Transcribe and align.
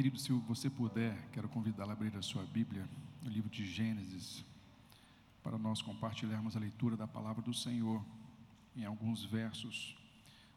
Querido, 0.00 0.18
se 0.18 0.32
você 0.32 0.70
puder, 0.70 1.14
quero 1.30 1.46
convidá-la 1.46 1.92
a 1.92 1.94
abrir 1.94 2.16
a 2.16 2.22
sua 2.22 2.42
Bíblia, 2.46 2.88
no 3.22 3.28
livro 3.28 3.50
de 3.50 3.66
Gênesis, 3.66 4.42
para 5.42 5.58
nós 5.58 5.82
compartilharmos 5.82 6.56
a 6.56 6.58
leitura 6.58 6.96
da 6.96 7.06
palavra 7.06 7.42
do 7.42 7.52
Senhor 7.52 8.02
em 8.74 8.82
alguns 8.82 9.26
versos 9.26 9.94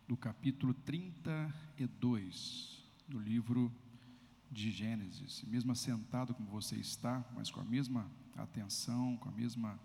do 0.07 0.15
capítulo 0.15 0.73
32 0.73 2.85
do 3.05 3.19
livro 3.19 3.69
de 4.49 4.71
Gênesis. 4.71 5.43
Mesmo 5.43 5.73
assentado 5.73 6.33
como 6.33 6.49
você 6.49 6.77
está, 6.77 7.21
mas 7.35 7.51
com 7.51 7.59
a 7.59 7.65
mesma 7.65 8.09
atenção, 8.37 9.17
com 9.17 9.27
a 9.27 9.31
mesma 9.33 9.77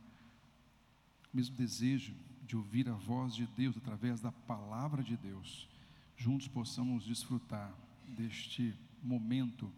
o 1.33 1.37
mesmo 1.37 1.57
desejo 1.57 2.15
de 2.47 2.57
ouvir 2.57 2.89
a 2.89 2.95
voz 2.95 3.35
de 3.35 3.45
Deus 3.45 3.77
através 3.77 4.21
da 4.21 4.31
palavra 4.31 5.03
de 5.03 5.17
Deus, 5.17 5.69
juntos 6.17 6.47
possamos 6.47 7.05
desfrutar 7.05 7.75
deste 8.07 8.73
momento 9.03 9.73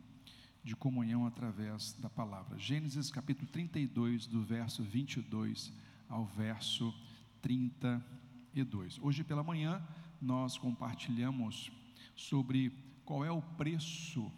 de 0.63 0.77
comunhão 0.77 1.27
através 1.27 1.93
da 1.95 2.11
palavra. 2.11 2.59
Gênesis 2.59 3.11
capítulo 3.11 3.49
32, 3.51 4.27
do 4.27 4.43
verso 4.43 4.83
22 4.83 5.73
ao 6.09 6.27
verso 6.27 6.95
32. 7.41 8.99
Hoje 9.01 9.25
pela 9.25 9.43
manhã 9.43 9.83
nós 10.21 10.59
compartilhamos 10.59 11.73
sobre 12.15 12.73
qual 13.05 13.25
é 13.25 13.31
o 13.31 13.41
preço, 13.41 14.31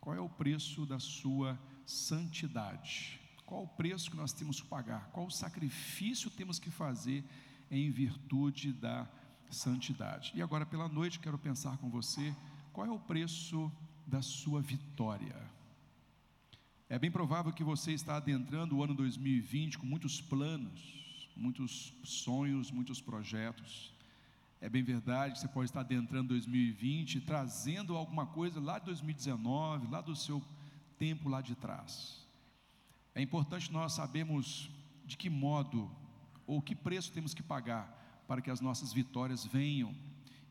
qual 0.00 0.14
é 0.14 0.20
o 0.20 0.28
preço 0.28 0.84
da 0.84 0.98
sua 0.98 1.58
santidade. 1.86 3.18
Qual 3.46 3.64
o 3.64 3.68
preço 3.68 4.10
que 4.10 4.16
nós 4.16 4.32
temos 4.32 4.60
que 4.60 4.66
pagar? 4.66 5.10
Qual 5.12 5.26
o 5.26 5.30
sacrifício 5.30 6.30
temos 6.30 6.58
que 6.58 6.70
fazer 6.70 7.24
em 7.70 7.90
virtude 7.90 8.72
da 8.72 9.08
santidade? 9.50 10.32
E 10.34 10.42
agora 10.42 10.64
pela 10.64 10.88
noite 10.88 11.18
quero 11.18 11.38
pensar 11.38 11.76
com 11.78 11.90
você 11.90 12.34
qual 12.72 12.86
é 12.86 12.90
o 12.90 12.98
preço 12.98 13.70
da 14.06 14.22
sua 14.22 14.60
vitória. 14.60 15.36
É 16.88 16.98
bem 16.98 17.10
provável 17.10 17.52
que 17.52 17.64
você 17.64 17.92
está 17.92 18.16
adentrando 18.16 18.76
o 18.76 18.82
ano 18.84 18.94
2020 18.94 19.78
com 19.78 19.86
muitos 19.86 20.20
planos, 20.20 21.26
muitos 21.34 21.92
sonhos, 22.04 22.70
muitos 22.70 23.00
projetos. 23.00 23.92
É 24.60 24.68
bem 24.68 24.82
verdade 24.82 25.34
que 25.34 25.40
você 25.40 25.48
pode 25.48 25.70
estar 25.70 25.80
adentrando 25.80 26.28
2020 26.28 27.20
trazendo 27.22 27.96
alguma 27.96 28.26
coisa 28.26 28.60
lá 28.60 28.78
de 28.78 28.84
2019, 28.86 29.88
lá 29.90 30.00
do 30.00 30.14
seu 30.14 30.42
tempo 30.98 31.28
lá 31.28 31.40
de 31.40 31.54
trás. 31.54 32.26
É 33.14 33.20
importante 33.20 33.72
nós 33.72 33.94
sabermos 33.94 34.70
de 35.04 35.16
que 35.16 35.28
modo 35.28 35.90
ou 36.46 36.62
que 36.62 36.74
preço 36.74 37.12
temos 37.12 37.34
que 37.34 37.42
pagar 37.42 38.24
para 38.28 38.40
que 38.40 38.50
as 38.50 38.60
nossas 38.60 38.92
vitórias 38.92 39.44
venham 39.44 39.94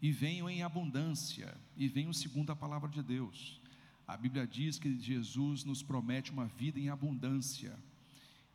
e 0.01 0.11
venham 0.11 0.49
em 0.49 0.63
abundância, 0.63 1.55
e 1.77 1.87
venham 1.87 2.11
segundo 2.11 2.51
a 2.51 2.55
palavra 2.55 2.89
de 2.89 3.03
Deus. 3.03 3.61
A 4.07 4.17
Bíblia 4.17 4.47
diz 4.47 4.79
que 4.79 4.99
Jesus 4.99 5.63
nos 5.63 5.83
promete 5.83 6.31
uma 6.31 6.47
vida 6.47 6.79
em 6.79 6.89
abundância. 6.89 7.77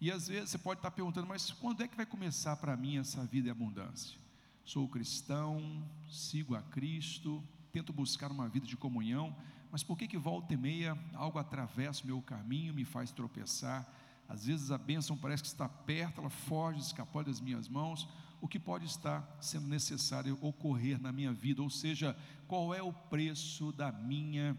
E 0.00 0.10
às 0.10 0.28
vezes 0.28 0.50
você 0.50 0.58
pode 0.58 0.80
estar 0.80 0.90
perguntando, 0.90 1.26
mas 1.26 1.50
quando 1.50 1.82
é 1.82 1.88
que 1.88 1.96
vai 1.96 2.04
começar 2.04 2.56
para 2.56 2.76
mim 2.76 2.98
essa 2.98 3.24
vida 3.24 3.48
em 3.48 3.50
abundância? 3.50 4.18
Sou 4.64 4.88
cristão, 4.88 5.82
sigo 6.10 6.54
a 6.56 6.62
Cristo, 6.62 7.42
tento 7.72 7.92
buscar 7.92 8.32
uma 8.32 8.48
vida 8.48 8.66
de 8.66 8.76
comunhão, 8.76 9.34
mas 9.70 9.82
por 9.82 9.96
que 9.96 10.08
que 10.08 10.18
volta 10.18 10.52
e 10.52 10.56
meia 10.56 10.98
algo 11.14 11.38
atravessa 11.38 12.02
o 12.02 12.06
meu 12.06 12.20
caminho, 12.20 12.74
me 12.74 12.84
faz 12.84 13.12
tropeçar? 13.12 13.86
Às 14.28 14.46
vezes 14.46 14.70
a 14.70 14.78
bênção 14.78 15.16
parece 15.16 15.44
que 15.44 15.48
está 15.48 15.68
perto, 15.68 16.20
ela 16.20 16.30
foge, 16.30 16.80
escapou 16.80 17.22
das 17.22 17.40
minhas 17.40 17.68
mãos, 17.68 18.08
o 18.40 18.48
que 18.48 18.58
pode 18.58 18.86
estar 18.86 19.36
sendo 19.40 19.66
necessário 19.66 20.38
ocorrer 20.40 21.00
na 21.00 21.12
minha 21.12 21.32
vida, 21.32 21.62
ou 21.62 21.70
seja, 21.70 22.16
qual 22.46 22.74
é 22.74 22.82
o 22.82 22.92
preço 22.92 23.72
da 23.72 23.90
minha 23.90 24.56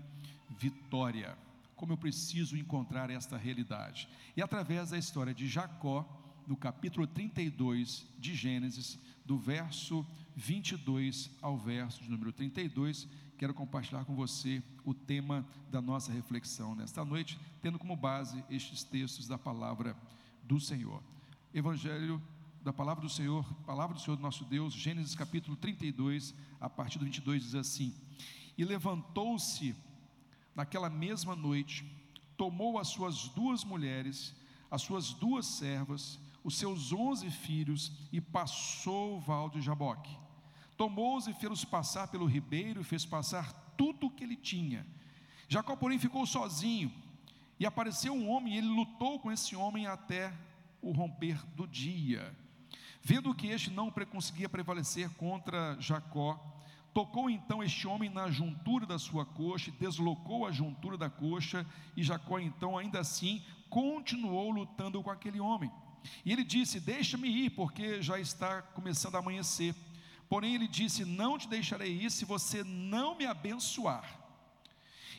vitória, 0.49 1.37
como 1.75 1.93
eu 1.93 1.97
preciso 1.97 2.57
encontrar 2.57 3.09
esta 3.09 3.37
realidade. 3.37 4.09
E 4.35 4.41
através 4.41 4.89
da 4.89 4.97
história 4.97 5.33
de 5.33 5.47
Jacó, 5.47 6.05
no 6.47 6.55
capítulo 6.55 7.05
32 7.05 8.05
de 8.17 8.33
Gênesis, 8.33 8.97
do 9.25 9.37
verso 9.37 10.05
22 10.35 11.29
ao 11.41 11.57
verso 11.57 12.01
de 12.01 12.09
número 12.09 12.31
32, 12.31 13.07
quero 13.37 13.53
compartilhar 13.53 14.05
com 14.05 14.15
você 14.15 14.63
o 14.85 14.93
tema 14.93 15.45
da 15.69 15.81
nossa 15.81 16.11
reflexão 16.11 16.73
nesta 16.73 17.03
noite, 17.03 17.37
tendo 17.61 17.77
como 17.77 17.95
base 17.95 18.43
estes 18.49 18.83
textos 18.83 19.27
da 19.27 19.37
palavra 19.37 19.95
do 20.43 20.59
Senhor. 20.59 21.03
Evangelho 21.53 22.21
da 22.67 22.73
palavra 22.73 23.01
do 23.01 23.09
Senhor, 23.09 23.45
palavra 23.65 23.95
do 23.95 24.01
Senhor 24.01 24.19
nosso 24.19 24.43
Deus, 24.43 24.73
Gênesis 24.73 25.15
capítulo 25.15 25.55
32, 25.55 26.35
a 26.59 26.69
partir 26.69 26.99
do 26.99 27.05
22 27.05 27.41
diz 27.41 27.55
assim: 27.55 27.95
E 28.57 28.65
levantou-se 28.65 29.73
naquela 30.53 30.89
mesma 30.89 31.33
noite, 31.33 31.89
tomou 32.35 32.77
as 32.77 32.89
suas 32.89 33.29
duas 33.29 33.63
mulheres, 33.63 34.35
as 34.69 34.81
suas 34.81 35.13
duas 35.13 35.45
servas, 35.45 36.19
os 36.43 36.57
seus 36.57 36.91
onze 36.91 37.31
filhos 37.31 37.93
e 38.11 38.19
passou 38.19 39.15
o 39.15 39.21
val 39.21 39.49
de 39.49 39.61
Jaboque. 39.61 40.19
Tomou-os 40.75 41.25
e 41.25 41.33
fez-os 41.33 41.63
passar 41.63 42.09
pelo 42.09 42.25
ribeiro 42.25 42.81
e 42.81 42.83
fez 42.83 43.05
passar 43.05 43.53
tudo 43.77 44.07
o 44.07 44.11
que 44.11 44.25
ele 44.25 44.35
tinha. 44.35 44.85
Jacó, 45.47 45.73
porém, 45.77 45.97
ficou 45.97 46.25
sozinho. 46.25 46.91
E 47.57 47.65
apareceu 47.65 48.13
um 48.13 48.29
homem, 48.29 48.55
e 48.55 48.57
ele 48.57 48.67
lutou 48.67 49.21
com 49.21 49.31
esse 49.31 49.55
homem 49.55 49.87
até 49.87 50.33
o 50.81 50.91
romper 50.91 51.41
do 51.55 51.65
dia. 51.65 52.35
Vendo 53.09 53.33
que 53.33 53.47
este 53.47 53.71
não 53.71 53.89
conseguia 53.89 54.49
prevalecer 54.49 55.09
contra 55.11 55.77
Jacó, 55.79 56.37
tocou 56.93 57.29
então 57.29 57.63
este 57.63 57.87
homem 57.87 58.09
na 58.09 58.29
juntura 58.29 58.85
da 58.85 58.99
sua 58.99 59.25
coxa, 59.25 59.71
deslocou 59.79 60.45
a 60.45 60.51
juntura 60.51 60.97
da 60.97 61.09
coxa, 61.09 61.65
e 61.95 62.03
Jacó 62.03 62.37
então, 62.37 62.77
ainda 62.77 62.99
assim, 62.99 63.41
continuou 63.69 64.51
lutando 64.51 65.01
com 65.01 65.09
aquele 65.09 65.39
homem. 65.39 65.71
E 66.25 66.33
ele 66.33 66.43
disse: 66.43 66.81
Deixa-me 66.81 67.29
ir, 67.29 67.51
porque 67.51 68.01
já 68.01 68.19
está 68.19 68.61
começando 68.61 69.15
a 69.15 69.19
amanhecer. 69.19 69.73
Porém, 70.27 70.55
ele 70.55 70.67
disse: 70.67 71.05
Não 71.05 71.37
te 71.37 71.47
deixarei 71.47 71.93
ir 71.93 72.11
se 72.11 72.25
você 72.25 72.61
não 72.61 73.15
me 73.15 73.25
abençoar. 73.25 74.19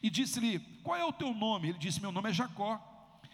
E 0.03 0.11
disse-lhe: 0.11 0.59
Qual 0.83 0.95
é 0.95 1.07
o 1.07 1.13
teu 1.21 1.33
nome? 1.33 1.71
Ele 1.71 1.79
disse: 1.79 2.03
Meu 2.03 2.13
nome 2.13 2.29
é 2.29 2.35
Jacó. 2.35 2.79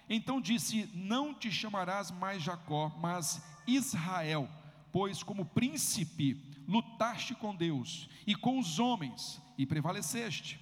Então 0.09 0.41
disse: 0.41 0.89
Não 0.95 1.35
te 1.35 1.51
chamarás 1.51 2.13
mais 2.13 2.41
Jacó, 2.41 2.97
mas 3.01 3.43
Israel, 3.67 4.49
pois 4.93 5.23
como 5.23 5.45
príncipe 5.45 6.41
lutaste 6.67 7.35
com 7.35 7.55
Deus 7.55 8.09
e 8.27 8.35
com 8.35 8.59
os 8.59 8.79
homens 8.79 9.41
e 9.59 9.67
prevaleceste. 9.67 10.61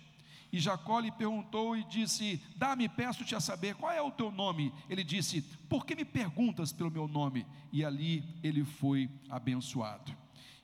E 0.52 0.60
Jacó 0.60 1.00
lhe 1.00 1.10
perguntou 1.10 1.74
e 1.74 1.82
disse: 1.84 2.40
Dá-me, 2.56 2.86
peço-te 2.88 3.34
a 3.34 3.40
saber 3.40 3.74
qual 3.74 3.90
é 3.90 4.02
o 4.02 4.10
teu 4.10 4.30
nome. 4.30 4.72
Ele 4.88 5.02
disse: 5.02 5.40
Por 5.68 5.86
que 5.86 5.94
me 5.94 6.04
perguntas 6.04 6.72
pelo 6.72 6.90
meu 6.90 7.08
nome? 7.08 7.46
E 7.72 7.82
ali 7.82 8.22
ele 8.42 8.62
foi 8.62 9.10
abençoado. 9.30 10.14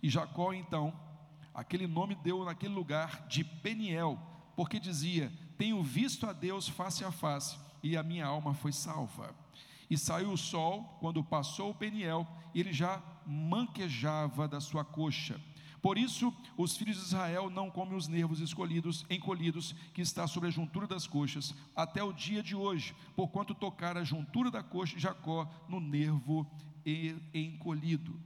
E 0.02 0.10
Jacó 0.10 0.52
então, 0.52 0.92
aquele 1.54 1.86
nome 1.86 2.14
deu 2.16 2.44
naquele 2.44 2.74
lugar 2.74 3.26
de 3.28 3.42
Peniel, 3.42 4.18
porque 4.54 4.78
dizia: 4.78 5.32
Tenho 5.56 5.82
visto 5.82 6.26
a 6.26 6.34
Deus 6.34 6.68
face 6.68 7.02
a 7.02 7.10
face, 7.10 7.58
e 7.82 7.96
a 7.96 8.02
minha 8.02 8.26
alma 8.26 8.52
foi 8.52 8.72
salva. 8.72 9.34
E 9.90 9.96
saiu 9.96 10.32
o 10.32 10.36
sol, 10.36 10.98
quando 11.00 11.24
passou 11.24 11.70
o 11.70 11.74
Peniel, 11.74 12.26
ele 12.54 12.72
já 12.72 13.02
manquejava 13.26 14.46
da 14.46 14.60
sua 14.60 14.84
coxa. 14.84 15.40
Por 15.80 15.96
isso, 15.96 16.34
os 16.56 16.76
filhos 16.76 16.96
de 16.96 17.02
Israel 17.04 17.48
não 17.48 17.70
comem 17.70 17.96
os 17.96 18.08
nervos 18.08 18.40
escolhidos, 18.40 19.06
encolhidos, 19.08 19.74
que 19.94 20.02
está 20.02 20.26
sobre 20.26 20.48
a 20.48 20.52
juntura 20.52 20.86
das 20.86 21.06
coxas, 21.06 21.54
até 21.74 22.02
o 22.02 22.12
dia 22.12 22.42
de 22.42 22.56
hoje, 22.56 22.94
porquanto 23.14 23.54
tocar 23.54 23.96
a 23.96 24.04
juntura 24.04 24.50
da 24.50 24.62
coxa 24.62 24.96
de 24.96 25.02
Jacó 25.02 25.48
no 25.68 25.78
nervo 25.78 26.46
encolhido. 27.32 28.20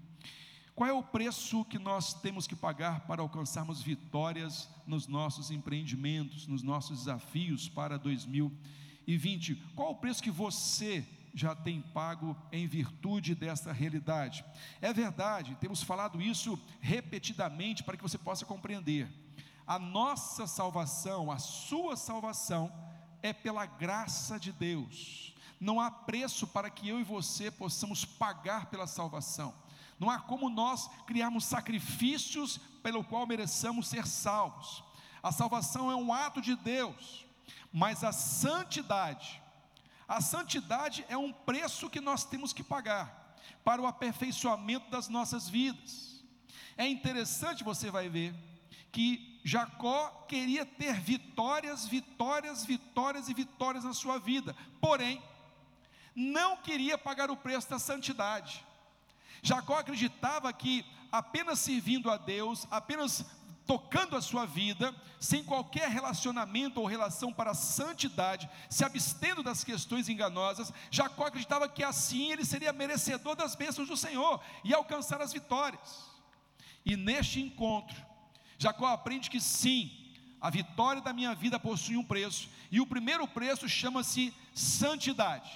Qual 0.74 0.88
é 0.88 0.92
o 0.92 1.02
preço 1.02 1.64
que 1.66 1.78
nós 1.78 2.14
temos 2.14 2.46
que 2.46 2.56
pagar 2.56 3.00
para 3.06 3.20
alcançarmos 3.20 3.82
vitórias 3.82 4.70
nos 4.86 5.06
nossos 5.06 5.50
empreendimentos, 5.50 6.46
nos 6.46 6.62
nossos 6.62 7.00
desafios 7.00 7.68
para 7.68 7.98
2020? 7.98 9.56
Qual 9.76 9.90
o 9.90 9.96
preço 9.96 10.22
que 10.22 10.30
você 10.30 11.06
já 11.34 11.54
tem 11.54 11.80
pago 11.80 12.36
em 12.50 12.66
virtude 12.66 13.34
dessa 13.34 13.72
realidade. 13.72 14.44
É 14.80 14.92
verdade, 14.92 15.56
temos 15.60 15.82
falado 15.82 16.20
isso 16.20 16.58
repetidamente 16.80 17.82
para 17.82 17.96
que 17.96 18.02
você 18.02 18.18
possa 18.18 18.44
compreender. 18.44 19.10
A 19.66 19.78
nossa 19.78 20.46
salvação, 20.46 21.30
a 21.30 21.38
sua 21.38 21.96
salvação, 21.96 22.72
é 23.22 23.32
pela 23.32 23.64
graça 23.64 24.38
de 24.38 24.52
Deus. 24.52 25.34
Não 25.60 25.80
há 25.80 25.90
preço 25.90 26.46
para 26.46 26.68
que 26.68 26.88
eu 26.88 27.00
e 27.00 27.04
você 27.04 27.50
possamos 27.50 28.04
pagar 28.04 28.66
pela 28.66 28.86
salvação. 28.86 29.54
Não 29.98 30.10
há 30.10 30.18
como 30.18 30.50
nós 30.50 30.88
criarmos 31.06 31.44
sacrifícios 31.44 32.58
pelo 32.82 33.04
qual 33.04 33.26
mereçamos 33.26 33.86
ser 33.86 34.06
salvos. 34.06 34.82
A 35.22 35.30
salvação 35.30 35.90
é 35.90 35.94
um 35.94 36.12
ato 36.12 36.40
de 36.40 36.56
Deus, 36.56 37.24
mas 37.72 38.02
a 38.02 38.12
santidade, 38.12 39.41
a 40.12 40.20
santidade 40.20 41.06
é 41.08 41.16
um 41.16 41.32
preço 41.32 41.88
que 41.88 41.98
nós 41.98 42.22
temos 42.22 42.52
que 42.52 42.62
pagar 42.62 43.34
para 43.64 43.80
o 43.80 43.86
aperfeiçoamento 43.86 44.90
das 44.90 45.08
nossas 45.08 45.48
vidas. 45.48 46.22
É 46.76 46.86
interessante, 46.86 47.64
você 47.64 47.90
vai 47.90 48.10
ver, 48.10 48.34
que 48.92 49.40
Jacó 49.42 50.26
queria 50.28 50.66
ter 50.66 51.00
vitórias, 51.00 51.86
vitórias, 51.86 52.62
vitórias 52.62 53.30
e 53.30 53.32
vitórias 53.32 53.84
na 53.84 53.94
sua 53.94 54.18
vida, 54.18 54.54
porém, 54.82 55.22
não 56.14 56.58
queria 56.58 56.98
pagar 56.98 57.30
o 57.30 57.36
preço 57.36 57.70
da 57.70 57.78
santidade. 57.78 58.62
Jacó 59.42 59.78
acreditava 59.78 60.52
que 60.52 60.84
apenas 61.10 61.58
servindo 61.58 62.10
a 62.10 62.18
Deus, 62.18 62.68
apenas 62.70 63.24
tocando 63.72 64.18
a 64.18 64.20
sua 64.20 64.44
vida, 64.44 64.94
sem 65.18 65.42
qualquer 65.42 65.88
relacionamento 65.88 66.78
ou 66.78 66.86
relação 66.86 67.32
para 67.32 67.52
a 67.52 67.54
santidade, 67.54 68.50
se 68.68 68.84
abstendo 68.84 69.42
das 69.42 69.64
questões 69.64 70.10
enganosas, 70.10 70.70
Jacó 70.90 71.24
acreditava 71.24 71.66
que 71.66 71.82
assim 71.82 72.30
ele 72.30 72.44
seria 72.44 72.70
merecedor 72.70 73.34
das 73.34 73.54
bênçãos 73.54 73.88
do 73.88 73.96
Senhor 73.96 74.42
e 74.62 74.74
alcançar 74.74 75.22
as 75.22 75.32
vitórias. 75.32 76.04
E 76.84 76.98
neste 76.98 77.40
encontro, 77.40 77.96
Jacó 78.58 78.88
aprende 78.88 79.30
que 79.30 79.40
sim, 79.40 79.90
a 80.38 80.50
vitória 80.50 81.00
da 81.00 81.14
minha 81.14 81.34
vida 81.34 81.58
possui 81.58 81.96
um 81.96 82.04
preço, 82.04 82.50
e 82.70 82.78
o 82.78 82.86
primeiro 82.86 83.26
preço 83.26 83.66
chama-se 83.66 84.34
santidade. 84.52 85.50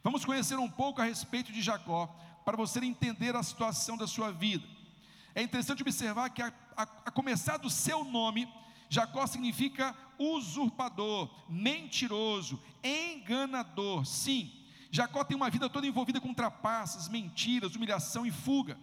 Vamos 0.00 0.24
conhecer 0.24 0.60
um 0.60 0.70
pouco 0.70 1.00
a 1.00 1.06
respeito 1.06 1.50
de 1.50 1.60
Jacó, 1.60 2.06
para 2.44 2.56
você 2.56 2.78
entender 2.78 3.34
a 3.34 3.42
situação 3.42 3.96
da 3.96 4.06
sua 4.06 4.30
vida. 4.30 4.64
É 5.34 5.42
interessante 5.42 5.82
observar 5.82 6.30
que, 6.30 6.42
a, 6.42 6.52
a, 6.76 6.82
a 6.82 7.10
começar 7.10 7.56
do 7.56 7.70
seu 7.70 8.04
nome, 8.04 8.48
Jacó 8.88 9.26
significa 9.26 9.94
usurpador, 10.18 11.30
mentiroso, 11.48 12.60
enganador. 12.82 14.04
Sim, 14.04 14.50
Jacó 14.90 15.24
tem 15.24 15.36
uma 15.36 15.50
vida 15.50 15.68
toda 15.68 15.86
envolvida 15.86 16.20
com 16.20 16.34
trapaças, 16.34 17.08
mentiras, 17.08 17.76
humilhação 17.76 18.26
e 18.26 18.30
fuga. 18.30 18.78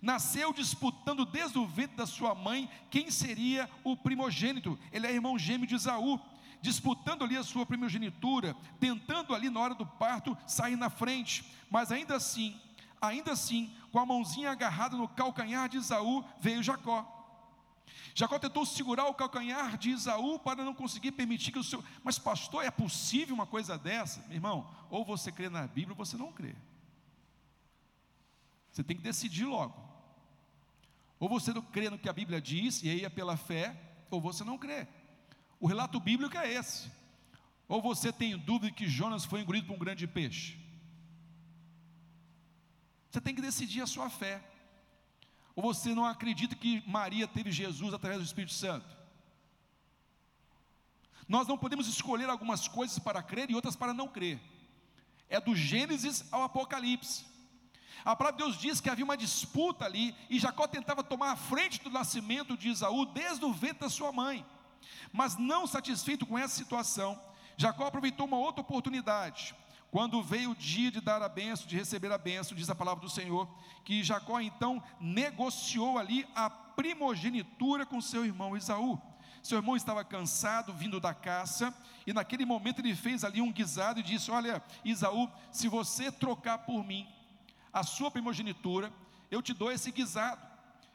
Nasceu 0.00 0.52
disputando 0.52 1.24
desde 1.24 1.58
o 1.58 1.66
ventre 1.66 1.96
da 1.96 2.06
sua 2.06 2.34
mãe 2.34 2.70
quem 2.90 3.10
seria 3.10 3.68
o 3.82 3.96
primogênito. 3.96 4.78
Ele 4.92 5.06
é 5.06 5.12
irmão 5.12 5.38
gêmeo 5.38 5.66
de 5.66 5.74
Esaú, 5.74 6.20
disputando 6.62 7.24
ali 7.24 7.36
a 7.36 7.42
sua 7.42 7.66
primogenitura, 7.66 8.56
tentando 8.78 9.34
ali 9.34 9.50
na 9.50 9.58
hora 9.58 9.74
do 9.74 9.84
parto 9.84 10.38
sair 10.46 10.76
na 10.76 10.88
frente, 10.88 11.44
mas 11.68 11.90
ainda 11.90 12.14
assim 12.14 12.60
Ainda 13.00 13.32
assim, 13.32 13.72
com 13.92 13.98
a 13.98 14.06
mãozinha 14.06 14.50
agarrada 14.50 14.96
no 14.96 15.08
calcanhar 15.08 15.68
de 15.68 15.78
Isaú, 15.78 16.24
veio 16.40 16.62
Jacó. 16.62 17.17
Jacó 18.14 18.38
tentou 18.38 18.66
segurar 18.66 19.06
o 19.06 19.14
calcanhar 19.14 19.76
de 19.78 19.90
Isaú 19.90 20.38
para 20.38 20.64
não 20.64 20.74
conseguir 20.74 21.12
permitir 21.12 21.52
que 21.52 21.58
o 21.58 21.64
seu. 21.64 21.84
Mas, 22.02 22.18
pastor, 22.18 22.64
é 22.64 22.70
possível 22.70 23.34
uma 23.34 23.46
coisa 23.46 23.78
dessa? 23.78 24.20
Meu 24.22 24.36
irmão, 24.36 24.68
ou 24.90 25.04
você 25.04 25.30
crê 25.30 25.48
na 25.48 25.66
Bíblia 25.66 25.96
ou 25.96 26.04
você 26.04 26.16
não 26.16 26.32
crê. 26.32 26.54
Você 28.72 28.82
tem 28.82 28.96
que 28.96 29.02
decidir 29.02 29.44
logo. 29.44 29.88
Ou 31.18 31.28
você 31.28 31.52
não 31.52 31.62
crê 31.62 31.90
no 31.90 31.98
que 31.98 32.08
a 32.08 32.12
Bíblia 32.12 32.40
diz, 32.40 32.82
e 32.82 32.88
aí 32.88 33.04
é 33.04 33.08
pela 33.08 33.36
fé, 33.36 33.76
ou 34.10 34.20
você 34.20 34.44
não 34.44 34.56
crê. 34.56 34.86
O 35.60 35.66
relato 35.66 35.98
bíblico 35.98 36.36
é 36.36 36.52
esse. 36.52 36.90
Ou 37.66 37.82
você 37.82 38.12
tem 38.12 38.38
dúvida 38.38 38.72
que 38.72 38.88
Jonas 38.88 39.24
foi 39.24 39.40
engolido 39.40 39.66
por 39.66 39.74
um 39.74 39.78
grande 39.78 40.06
peixe. 40.06 40.56
Você 43.10 43.20
tem 43.20 43.34
que 43.34 43.42
decidir 43.42 43.82
a 43.82 43.86
sua 43.86 44.08
fé. 44.08 44.42
Ou 45.58 45.74
você 45.74 45.92
não 45.92 46.04
acredita 46.04 46.54
que 46.54 46.84
Maria 46.86 47.26
teve 47.26 47.50
Jesus 47.50 47.92
através 47.92 48.20
do 48.20 48.24
Espírito 48.24 48.52
Santo? 48.52 48.86
Nós 51.28 51.48
não 51.48 51.58
podemos 51.58 51.88
escolher 51.88 52.30
algumas 52.30 52.68
coisas 52.68 52.96
para 53.00 53.20
crer 53.24 53.50
e 53.50 53.56
outras 53.56 53.74
para 53.74 53.92
não 53.92 54.06
crer. 54.06 54.40
É 55.28 55.40
do 55.40 55.56
Gênesis 55.56 56.24
ao 56.30 56.44
Apocalipse. 56.44 57.26
A 58.04 58.14
palavra 58.14 58.38
de 58.38 58.44
Deus 58.44 58.56
diz 58.56 58.80
que 58.80 58.88
havia 58.88 59.04
uma 59.04 59.16
disputa 59.16 59.84
ali 59.84 60.14
e 60.30 60.38
Jacó 60.38 60.68
tentava 60.68 61.02
tomar 61.02 61.32
a 61.32 61.36
frente 61.36 61.82
do 61.82 61.90
nascimento 61.90 62.56
de 62.56 62.68
Isaú 62.68 63.04
desde 63.04 63.44
o 63.44 63.52
ventre 63.52 63.80
da 63.80 63.90
sua 63.90 64.12
mãe. 64.12 64.46
Mas 65.12 65.36
não 65.36 65.66
satisfeito 65.66 66.24
com 66.24 66.38
essa 66.38 66.54
situação, 66.54 67.20
Jacó 67.56 67.88
aproveitou 67.88 68.28
uma 68.28 68.38
outra 68.38 68.60
oportunidade. 68.60 69.56
Quando 69.90 70.22
veio 70.22 70.50
o 70.50 70.54
dia 70.54 70.90
de 70.90 71.00
dar 71.00 71.22
a 71.22 71.28
benção, 71.28 71.66
de 71.66 71.76
receber 71.76 72.12
a 72.12 72.18
benção, 72.18 72.56
diz 72.56 72.68
a 72.68 72.74
palavra 72.74 73.02
do 73.02 73.10
Senhor, 73.10 73.48
que 73.84 74.04
Jacó 74.04 74.38
então 74.38 74.82
negociou 75.00 75.96
ali 75.96 76.26
a 76.34 76.50
primogenitura 76.50 77.86
com 77.86 78.00
seu 78.00 78.24
irmão 78.24 78.56
Esaú. 78.56 79.00
Seu 79.42 79.56
irmão 79.56 79.76
estava 79.76 80.04
cansado, 80.04 80.74
vindo 80.74 81.00
da 81.00 81.14
caça, 81.14 81.74
e 82.06 82.12
naquele 82.12 82.44
momento 82.44 82.80
ele 82.80 82.94
fez 82.94 83.24
ali 83.24 83.40
um 83.40 83.50
guisado 83.50 84.00
e 84.00 84.02
disse: 84.02 84.30
Olha, 84.30 84.62
Esaú, 84.84 85.30
se 85.50 85.68
você 85.68 86.12
trocar 86.12 86.58
por 86.58 86.84
mim 86.84 87.08
a 87.72 87.82
sua 87.82 88.10
primogenitura, 88.10 88.92
eu 89.30 89.40
te 89.40 89.54
dou 89.54 89.72
esse 89.72 89.90
guisado, 89.90 90.46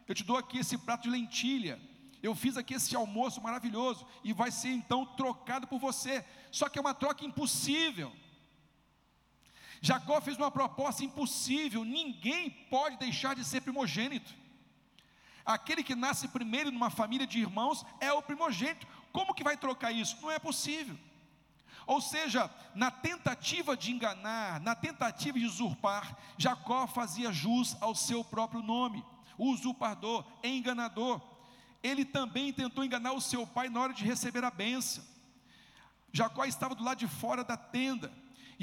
eu 0.07 0.13
te 0.13 0.23
dou 0.23 0.37
aqui 0.37 0.59
esse 0.59 0.77
prato 0.77 1.03
de 1.03 1.09
lentilha, 1.09 1.79
eu 2.21 2.35
fiz 2.35 2.57
aqui 2.57 2.75
esse 2.75 2.95
almoço 2.95 3.41
maravilhoso, 3.41 4.05
e 4.23 4.33
vai 4.33 4.51
ser 4.51 4.69
então 4.69 5.03
trocado 5.03 5.65
por 5.65 5.79
você. 5.79 6.23
Só 6.51 6.69
que 6.69 6.77
é 6.77 6.81
uma 6.81 6.93
troca 6.93 7.25
impossível. 7.25 8.11
Jacó 9.85 10.21
fez 10.21 10.37
uma 10.37 10.49
proposta 10.49 11.03
impossível: 11.03 11.83
ninguém 11.83 12.49
pode 12.49 12.95
deixar 12.95 13.35
de 13.35 13.43
ser 13.43 13.59
primogênito. 13.59 14.33
Aquele 15.45 15.83
que 15.83 15.93
nasce 15.93 16.29
primeiro 16.29 16.71
numa 16.71 16.89
família 16.89 17.27
de 17.27 17.37
irmãos 17.37 17.85
é 17.99 18.09
o 18.13 18.21
primogênito. 18.21 18.87
Como 19.11 19.33
que 19.33 19.43
vai 19.43 19.57
trocar 19.57 19.91
isso? 19.91 20.17
Não 20.21 20.31
é 20.31 20.39
possível. 20.39 20.97
Ou 21.85 21.99
seja, 21.99 22.49
na 22.73 22.89
tentativa 22.89 23.75
de 23.75 23.91
enganar, 23.91 24.61
na 24.61 24.73
tentativa 24.73 25.37
de 25.37 25.45
usurpar, 25.45 26.17
Jacó 26.37 26.87
fazia 26.87 27.33
jus 27.33 27.75
ao 27.81 27.93
seu 27.93 28.23
próprio 28.23 28.61
nome, 28.61 29.03
usurpador, 29.37 30.25
enganador. 30.41 31.21
Ele 31.83 32.05
também 32.05 32.53
tentou 32.53 32.85
enganar 32.85 33.11
o 33.11 33.19
seu 33.19 33.45
pai 33.45 33.67
na 33.67 33.81
hora 33.81 33.93
de 33.93 34.05
receber 34.05 34.45
a 34.45 34.49
benção. 34.49 35.03
Jacó 36.13 36.45
estava 36.45 36.73
do 36.73 36.85
lado 36.85 36.99
de 36.99 37.07
fora 37.07 37.43
da 37.43 37.57
tenda, 37.57 38.09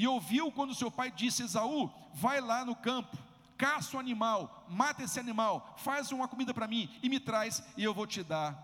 e 0.01 0.07
ouviu 0.07 0.51
quando 0.51 0.73
seu 0.73 0.89
pai 0.89 1.11
disse: 1.11 1.43
Esaú, 1.43 1.87
vai 2.11 2.41
lá 2.41 2.65
no 2.65 2.75
campo, 2.75 3.15
caça 3.55 3.95
o 3.95 3.97
um 3.97 3.99
animal, 3.99 4.65
mata 4.67 5.03
esse 5.03 5.19
animal, 5.19 5.75
faz 5.77 6.11
uma 6.11 6.27
comida 6.27 6.55
para 6.55 6.67
mim 6.67 6.89
e 7.03 7.07
me 7.07 7.19
traz, 7.19 7.63
e 7.77 7.83
eu 7.83 7.93
vou 7.93 8.07
te 8.07 8.23
dar 8.23 8.57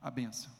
a 0.00 0.08
benção. 0.12 0.52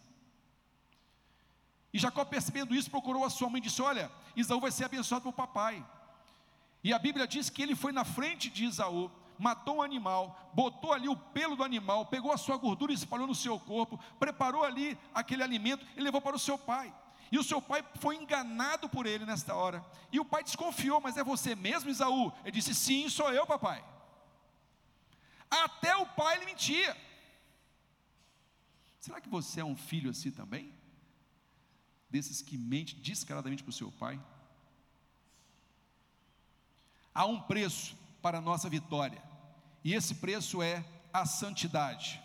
E 1.93 1.99
Jacó, 2.01 2.25
percebendo 2.25 2.75
isso, 2.75 2.91
procurou 2.91 3.25
a 3.25 3.31
sua 3.31 3.49
mãe 3.49 3.61
e 3.61 3.63
disse: 3.63 3.81
Olha, 3.81 4.11
Esaú 4.37 4.59
vai 4.59 4.73
ser 4.73 4.85
abençoado 4.87 5.23
pelo 5.23 5.33
papai. 5.33 5.87
E 6.83 6.93
a 6.93 6.99
Bíblia 6.99 7.25
diz 7.25 7.49
que 7.49 7.63
ele 7.63 7.77
foi 7.77 7.93
na 7.93 8.05
frente 8.05 8.51
de 8.51 8.65
Esaú, 8.65 9.13
matou 9.39 9.77
um 9.77 9.83
animal, 9.83 10.51
botou 10.53 10.93
ali 10.93 11.09
o 11.09 11.17
pelo 11.17 11.55
do 11.55 11.63
animal, 11.63 12.07
pegou 12.07 12.33
a 12.33 12.37
sua 12.37 12.57
gordura 12.57 12.91
e 12.91 12.97
espalhou 12.97 13.29
no 13.29 13.35
seu 13.35 13.61
corpo, 13.61 13.97
preparou 14.19 14.65
ali 14.65 14.99
aquele 15.15 15.45
alimento 15.45 15.87
e 15.97 16.01
levou 16.01 16.21
para 16.21 16.35
o 16.35 16.41
seu 16.41 16.59
pai. 16.59 16.93
E 17.33 17.39
o 17.39 17.45
seu 17.45 17.63
pai 17.63 17.85
foi 18.01 18.17
enganado 18.17 18.89
por 18.89 19.07
ele 19.07 19.25
nesta 19.25 19.55
hora. 19.55 19.85
E 20.11 20.19
o 20.19 20.25
pai 20.25 20.43
desconfiou, 20.43 21.01
mas 21.01 21.17
é 21.17 21.23
você 21.23 21.55
mesmo, 21.55 21.91
Isaú? 21.91 22.33
Ele 22.43 22.53
disse: 22.53 22.75
Sim, 22.75 23.09
sou 23.09 23.33
eu, 23.33 23.47
papai. 23.47 23.85
Até 25.49 25.97
o 25.97 26.07
pai 26.07 26.37
ele 26.37 26.47
mentia. 26.47 26.97
Será 29.01 29.21
que 29.21 29.29
você 29.29 29.61
é 29.61 29.65
um 29.65 29.77
filho 29.77 30.11
assim 30.11 30.31
também? 30.31 30.75
Desses 32.09 32.43
que 32.43 32.59
mente 32.59 32.97
descaradamente 32.97 33.63
para 33.63 33.71
o 33.71 33.73
seu 33.73 33.91
pai? 33.93 34.21
Há 37.15 37.25
um 37.27 37.41
preço 37.41 37.97
para 38.21 38.39
a 38.39 38.41
nossa 38.41 38.69
vitória, 38.69 39.23
e 39.83 39.95
esse 39.95 40.15
preço 40.17 40.63
é 40.63 40.85
a 41.13 41.25
santidade. 41.25 42.21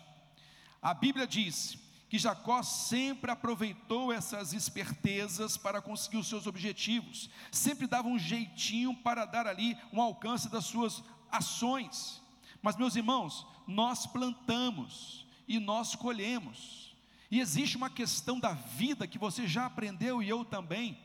A 0.80 0.92
Bíblia 0.92 1.26
diz 1.26 1.76
que 2.08 2.18
Jacó 2.18 2.62
sempre 2.62 3.30
aproveitou 3.30 4.12
essas 4.12 4.52
espertezas 4.52 5.56
para 5.56 5.82
conseguir 5.82 6.18
os 6.18 6.28
seus 6.28 6.46
objetivos, 6.46 7.28
sempre 7.50 7.86
dava 7.86 8.08
um 8.08 8.18
jeitinho 8.18 8.94
para 8.94 9.24
dar 9.24 9.46
ali 9.46 9.76
um 9.92 10.00
alcance 10.00 10.48
das 10.48 10.66
suas 10.66 11.02
ações. 11.30 12.22
Mas, 12.62 12.76
meus 12.76 12.94
irmãos, 12.94 13.46
nós 13.66 14.06
plantamos 14.06 15.26
e 15.48 15.58
nós 15.58 15.94
colhemos, 15.94 16.94
e 17.30 17.40
existe 17.40 17.76
uma 17.76 17.90
questão 17.90 18.38
da 18.38 18.52
vida 18.52 19.06
que 19.06 19.18
você 19.18 19.46
já 19.46 19.66
aprendeu 19.66 20.22
e 20.22 20.28
eu 20.28 20.44
também. 20.44 20.98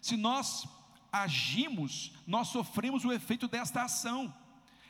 Se 0.00 0.16
nós 0.16 0.66
agimos, 1.12 2.12
nós 2.26 2.48
sofremos 2.48 3.04
o 3.04 3.12
efeito 3.12 3.46
desta 3.46 3.82
ação. 3.82 4.34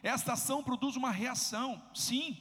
Esta 0.02 0.32
ação 0.32 0.62
produz 0.62 0.96
uma 0.96 1.10
reação, 1.10 1.82
sim, 1.94 2.38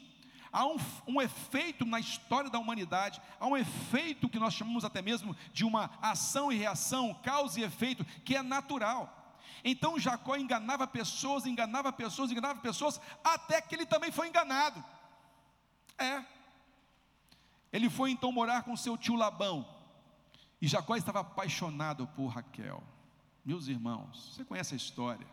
há 0.51 0.65
um, 0.65 0.77
um, 1.07 1.21
efeito 1.21 1.85
na 1.85 1.99
história 1.99 2.49
da 2.49 2.59
humanidade, 2.59 3.21
há 3.39 3.47
um 3.47 3.57
efeito 3.57 4.29
que 4.29 4.39
nós 4.39 4.53
chamamos 4.53 4.83
até 4.83 5.01
mesmo 5.01 5.35
de 5.53 5.65
uma 5.65 5.89
ação 6.01 6.51
e 6.51 6.57
reação, 6.57 7.13
causa 7.23 7.59
e 7.59 7.63
efeito, 7.63 8.05
que 8.23 8.35
é 8.35 8.41
natural. 8.41 9.15
Então 9.63 9.99
Jacó 9.99 10.35
enganava 10.35 10.87
pessoas, 10.87 11.45
enganava 11.45 11.91
pessoas, 11.91 12.31
enganava 12.31 12.59
pessoas, 12.61 12.99
até 13.23 13.61
que 13.61 13.75
ele 13.75 13.85
também 13.85 14.11
foi 14.11 14.27
enganado. 14.29 14.83
É. 15.97 16.23
Ele 17.71 17.89
foi 17.89 18.11
então 18.11 18.31
morar 18.31 18.63
com 18.63 18.75
seu 18.75 18.97
tio 18.97 19.15
Labão, 19.15 19.67
e 20.61 20.67
Jacó 20.67 20.95
estava 20.95 21.21
apaixonado 21.21 22.07
por 22.07 22.27
Raquel. 22.27 22.83
Meus 23.45 23.67
irmãos, 23.67 24.33
você 24.33 24.43
conhece 24.43 24.73
a 24.73 24.77
história? 24.77 25.27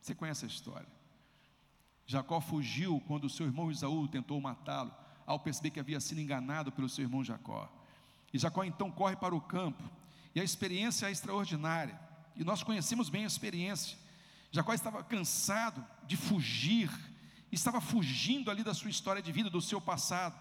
Você 0.00 0.14
conhece 0.14 0.44
a 0.44 0.48
história? 0.48 1.01
Jacó 2.06 2.40
fugiu 2.40 3.02
quando 3.06 3.28
seu 3.28 3.46
irmão 3.46 3.70
Isaú 3.70 4.08
tentou 4.08 4.40
matá-lo, 4.40 4.92
ao 5.26 5.38
perceber 5.38 5.70
que 5.70 5.80
havia 5.80 6.00
sido 6.00 6.20
enganado 6.20 6.72
pelo 6.72 6.88
seu 6.88 7.04
irmão 7.04 7.24
Jacó. 7.24 7.70
E 8.32 8.38
Jacó 8.38 8.64
então 8.64 8.90
corre 8.90 9.16
para 9.16 9.34
o 9.34 9.40
campo, 9.40 9.82
e 10.34 10.40
a 10.40 10.44
experiência 10.44 11.06
é 11.06 11.10
extraordinária, 11.10 11.98
e 12.36 12.44
nós 12.44 12.62
conhecemos 12.62 13.08
bem 13.08 13.24
a 13.24 13.26
experiência. 13.26 13.96
Jacó 14.50 14.72
estava 14.74 15.02
cansado 15.02 15.84
de 16.06 16.16
fugir, 16.16 16.90
estava 17.50 17.80
fugindo 17.80 18.50
ali 18.50 18.62
da 18.62 18.74
sua 18.74 18.90
história 18.90 19.22
de 19.22 19.32
vida, 19.32 19.48
do 19.48 19.60
seu 19.60 19.80
passado, 19.80 20.34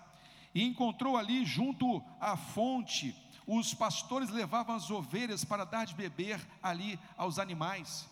e 0.54 0.64
encontrou 0.64 1.16
ali 1.18 1.46
junto 1.46 2.04
à 2.20 2.36
fonte, 2.36 3.16
os 3.48 3.74
pastores 3.74 4.30
levavam 4.30 4.76
as 4.76 4.90
ovelhas 4.90 5.44
para 5.44 5.66
dar 5.66 5.86
de 5.86 5.96
beber 5.96 6.40
ali 6.62 7.00
aos 7.18 7.40
animais. 7.40 8.10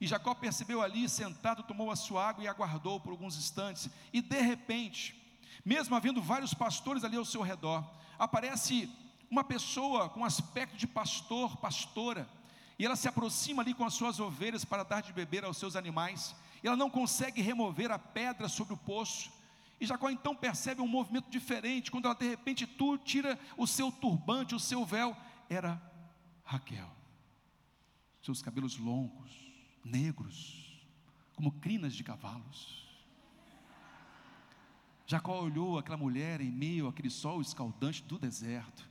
E 0.00 0.06
Jacó 0.06 0.34
percebeu 0.34 0.80
ali, 0.80 1.08
sentado, 1.08 1.62
tomou 1.62 1.90
a 1.90 1.96
sua 1.96 2.26
água 2.26 2.42
e 2.42 2.48
aguardou 2.48 2.98
por 2.98 3.10
alguns 3.10 3.36
instantes, 3.36 3.90
e 4.12 4.22
de 4.22 4.40
repente, 4.40 5.14
mesmo 5.62 5.94
havendo 5.94 6.22
vários 6.22 6.54
pastores 6.54 7.04
ali 7.04 7.16
ao 7.16 7.24
seu 7.24 7.42
redor, 7.42 7.84
aparece 8.18 8.90
uma 9.30 9.44
pessoa 9.44 10.08
com 10.08 10.24
aspecto 10.24 10.76
de 10.76 10.86
pastor, 10.86 11.58
pastora, 11.58 12.26
e 12.78 12.86
ela 12.86 12.96
se 12.96 13.08
aproxima 13.08 13.62
ali 13.62 13.74
com 13.74 13.84
as 13.84 13.92
suas 13.92 14.18
ovelhas 14.18 14.64
para 14.64 14.82
dar 14.82 15.02
de 15.02 15.12
beber 15.12 15.44
aos 15.44 15.58
seus 15.58 15.76
animais, 15.76 16.34
e 16.62 16.66
ela 16.66 16.76
não 16.76 16.88
consegue 16.88 17.42
remover 17.42 17.90
a 17.90 17.98
pedra 17.98 18.48
sobre 18.48 18.72
o 18.72 18.78
poço, 18.78 19.30
e 19.78 19.86
Jacó 19.86 20.08
então 20.08 20.34
percebe 20.34 20.80
um 20.80 20.88
movimento 20.88 21.30
diferente, 21.30 21.90
quando 21.90 22.06
ela 22.06 22.14
de 22.14 22.26
repente 22.26 22.66
tu 22.66 22.96
tira 22.96 23.38
o 23.54 23.66
seu 23.66 23.92
turbante, 23.92 24.54
o 24.54 24.60
seu 24.60 24.82
véu, 24.84 25.14
era 25.48 25.80
Raquel, 26.42 26.90
seus 28.22 28.40
cabelos 28.40 28.78
longos, 28.78 29.49
negros, 29.84 30.86
como 31.34 31.52
crinas 31.52 31.94
de 31.94 32.04
cavalos, 32.04 32.80
Jacó 35.10 35.42
olhou 35.42 35.76
aquela 35.76 35.96
mulher 35.96 36.40
em 36.40 36.52
meio 36.52 36.86
àquele 36.86 37.10
sol 37.10 37.40
escaldante 37.40 38.00
do 38.04 38.16
deserto, 38.16 38.88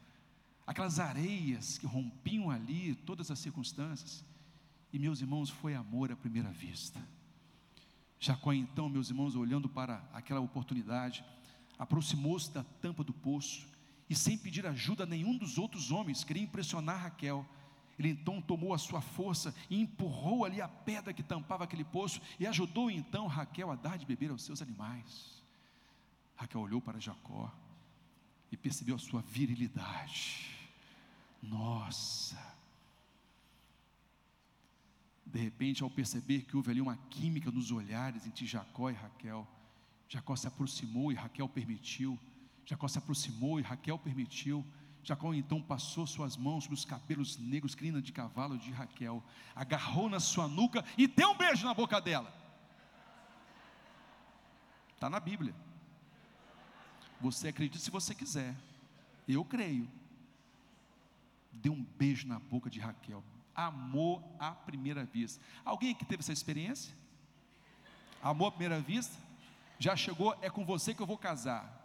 aquelas 0.68 1.00
areias 1.00 1.78
que 1.78 1.88
rompiam 1.88 2.52
ali 2.52 2.94
todas 2.94 3.32
as 3.32 3.40
circunstâncias, 3.40 4.26
e 4.92 5.00
meus 5.00 5.22
irmãos, 5.22 5.50
foi 5.50 5.76
amor 5.76 6.12
à 6.12 6.18
primeira 6.18 6.52
vista. 6.52 7.00
Jacó, 8.20 8.52
então, 8.52 8.90
meus 8.90 9.10
irmãos, 9.10 9.34
olhando 9.34 9.70
para 9.70 10.04
aquela 10.12 10.42
oportunidade, 10.42 11.24
aproximou-se 11.78 12.52
da 12.52 12.66
tampa 12.66 13.02
do 13.02 13.14
poço 13.14 13.66
e, 14.10 14.14
sem 14.14 14.38
pedir 14.38 14.68
ajuda 14.68 15.04
a 15.04 15.08
nenhum 15.08 15.38
dos 15.38 15.58
outros 15.58 15.90
homens, 15.90 16.26
queria 16.26 16.44
impressionar 16.44 17.02
Raquel. 17.02 17.48
Ele 18.00 18.10
então 18.12 18.42
tomou 18.42 18.74
a 18.74 18.78
sua 18.78 19.02
força 19.02 19.54
e 19.70 19.82
empurrou 19.82 20.46
ali 20.46 20.62
a 20.62 20.70
pedra 20.70 21.14
que 21.14 21.22
tampava 21.22 21.66
aquele 21.66 21.84
poço 21.84 22.22
e 22.40 22.48
ajudou 22.48 22.90
então 22.90 23.28
Raquel 23.28 23.70
a 23.70 23.76
dar 23.76 23.98
de 23.98 24.06
beber 24.06 24.32
aos 24.32 24.42
seus 24.42 24.62
animais. 24.62 25.44
Raquel 26.38 26.62
olhou 26.62 26.80
para 26.80 26.98
Jacó 26.98 27.54
e 28.50 28.56
percebeu 28.56 28.96
a 28.96 29.00
sua 29.00 29.22
virilidade. 29.22 30.58
Nossa! 31.44 32.40
De 35.26 35.40
repente, 35.40 35.84
ao 35.84 35.90
perceber 35.90 36.44
que 36.44 36.56
houve 36.56 36.72
ali 36.72 36.82
uma 36.82 36.96
química 37.10 37.52
nos 37.52 37.70
olhares 37.70 38.26
entre 38.26 38.46
Jacó 38.46 38.90
e 38.90 38.94
Raquel, 38.94 39.46
Jacó 40.08 40.36
se 40.38 40.48
aproximou 40.48 41.12
e 41.12 41.16
Raquel 41.16 41.50
permitiu. 41.50 42.18
Jacó 42.66 42.88
se 42.88 42.98
aproximou 42.98 43.60
e 43.60 43.64
Raquel 43.64 44.00
permitiu. 44.00 44.66
Jacó 45.04 45.34
então 45.34 45.62
passou 45.62 46.06
suas 46.06 46.36
mãos 46.36 46.64
sobre 46.64 46.76
os 46.76 46.86
cabelos 46.86 47.38
negros, 47.38 47.74
crina 47.74 48.02
de 48.02 48.12
cavalo 48.12 48.58
de 48.58 48.72
Raquel, 48.72 49.24
agarrou 49.56 50.10
na 50.10 50.20
sua 50.20 50.48
nuca 50.48 50.84
e 50.98 51.08
deu 51.08 51.32
um 51.32 51.38
beijo 51.38 51.66
na 51.66 51.74
boca 51.74 52.00
dela. 52.00 52.34
Está 54.94 55.10
na 55.10 55.20
Bíblia. 55.20 55.56
Você 57.22 57.48
acredita 57.48 57.80
se 57.80 57.90
você 57.90 58.14
quiser. 58.14 58.56
Eu 59.28 59.44
creio. 59.46 59.90
Deu 61.52 61.74
um 61.74 61.84
beijo 61.98 62.28
na 62.28 62.40
boca 62.40 62.70
de 62.70 62.80
Raquel. 62.80 63.24
Amor 63.56 64.24
à 64.38 64.52
primeira 64.52 65.06
vista. 65.06 65.44
Alguém 65.66 65.92
aqui 65.92 66.06
teve 66.06 66.22
essa 66.22 66.34
experiência? 66.34 66.94
Amor 68.22 68.48
à 68.48 68.52
primeira 68.52 68.80
vista? 68.80 69.18
Já 69.78 69.96
chegou, 69.96 70.38
é 70.42 70.50
com 70.50 70.66
você 70.66 70.94
que 70.94 71.02
eu 71.02 71.08
vou 71.08 71.18
casar. 71.18 71.79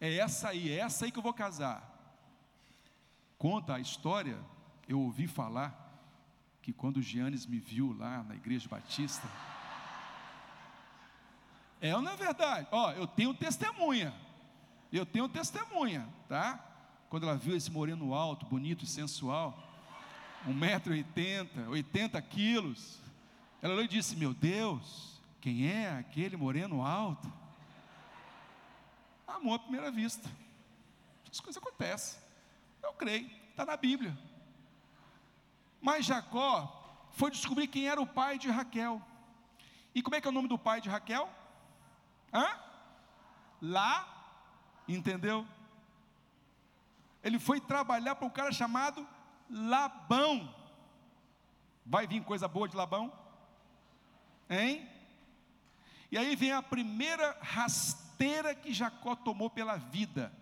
É 0.00 0.16
essa 0.16 0.48
aí, 0.48 0.70
é 0.70 0.78
essa 0.78 1.04
aí 1.04 1.10
que 1.10 1.18
eu 1.18 1.22
vou 1.22 1.32
casar. 1.32 1.92
Conta 3.38 3.74
a 3.74 3.80
história, 3.80 4.38
eu 4.88 5.00
ouvi 5.00 5.26
falar 5.26 5.84
que 6.62 6.72
quando 6.72 6.98
o 6.98 7.02
Giannis 7.02 7.46
me 7.46 7.58
viu 7.58 7.96
lá 7.96 8.22
na 8.22 8.34
igreja 8.34 8.68
batista, 8.68 9.28
é 11.80 11.94
ou 11.94 12.02
não 12.02 12.12
é 12.12 12.16
verdade? 12.16 12.66
Ó, 12.72 12.92
eu 12.92 13.06
tenho 13.06 13.34
testemunha. 13.34 14.14
Eu 14.92 15.04
tenho 15.04 15.28
testemunha, 15.28 16.08
tá? 16.28 16.58
Quando 17.08 17.24
ela 17.24 17.36
viu 17.36 17.56
esse 17.56 17.70
moreno 17.70 18.14
alto, 18.14 18.46
bonito 18.46 18.84
e 18.84 18.86
sensual, 18.86 19.62
1,80m, 20.46 21.68
80 21.68 22.20
quilos, 22.22 23.00
ela 23.60 23.74
olhou 23.74 23.84
e 23.84 23.88
disse: 23.88 24.16
Meu 24.16 24.32
Deus, 24.32 25.20
quem 25.40 25.68
é 25.68 25.90
aquele 25.90 26.36
moreno 26.36 26.84
alto? 26.84 27.30
Amor 29.36 29.56
à 29.56 29.58
primeira 29.58 29.90
vista. 29.90 30.30
As 31.30 31.40
coisas 31.40 31.62
acontecem. 31.62 32.18
Eu 32.82 32.94
creio, 32.94 33.30
está 33.50 33.66
na 33.66 33.76
Bíblia. 33.76 34.16
Mas 35.78 36.06
Jacó 36.06 37.10
foi 37.12 37.30
descobrir 37.30 37.66
quem 37.66 37.86
era 37.86 38.00
o 38.00 38.06
pai 38.06 38.38
de 38.38 38.48
Raquel. 38.50 39.00
E 39.94 40.02
como 40.02 40.16
é 40.16 40.20
que 40.20 40.26
é 40.26 40.30
o 40.30 40.32
nome 40.32 40.48
do 40.48 40.58
pai 40.58 40.80
de 40.80 40.88
Raquel? 40.88 41.30
Hã? 42.32 42.48
Lá, 43.60 44.08
entendeu? 44.88 45.46
Ele 47.22 47.38
foi 47.38 47.60
trabalhar 47.60 48.14
para 48.14 48.26
um 48.26 48.30
cara 48.30 48.52
chamado 48.52 49.06
Labão. 49.50 50.54
Vai 51.84 52.06
vir 52.06 52.24
coisa 52.24 52.48
boa 52.48 52.66
de 52.66 52.76
Labão? 52.76 53.12
Hein? 54.48 54.88
E 56.10 56.16
aí 56.16 56.34
vem 56.34 56.52
a 56.52 56.62
primeira 56.62 57.36
rasteira 57.42 58.05
que 58.62 58.72
Jacó 58.72 59.14
tomou 59.14 59.50
pela 59.50 59.76
vida. 59.76 60.32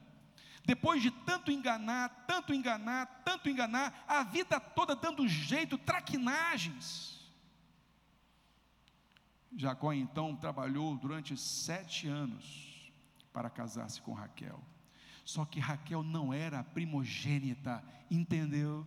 Depois 0.64 1.02
de 1.02 1.11
tanto 1.11 1.50
enganar, 1.50 2.25
tanto 2.26 2.54
enganar, 2.54 3.23
tanto 3.25 3.50
enganar, 3.50 4.04
a 4.09 4.23
vida 4.23 4.59
toda 4.59 4.97
dando 4.97 5.28
jeito, 5.28 5.76
traquinagens. 5.76 7.21
Jacó 9.57 9.93
então 9.93 10.35
trabalhou 10.35 10.97
durante 10.97 11.37
sete 11.37 12.09
anos 12.09 12.93
para 13.33 13.50
casar-se 13.50 14.00
com 14.00 14.12
Raquel. 14.12 14.61
Só 15.25 15.45
que 15.45 15.61
Raquel 15.61 16.02
não 16.02 16.33
era 16.33 16.64
primogênita, 16.64 17.85
entendeu? 18.11 18.87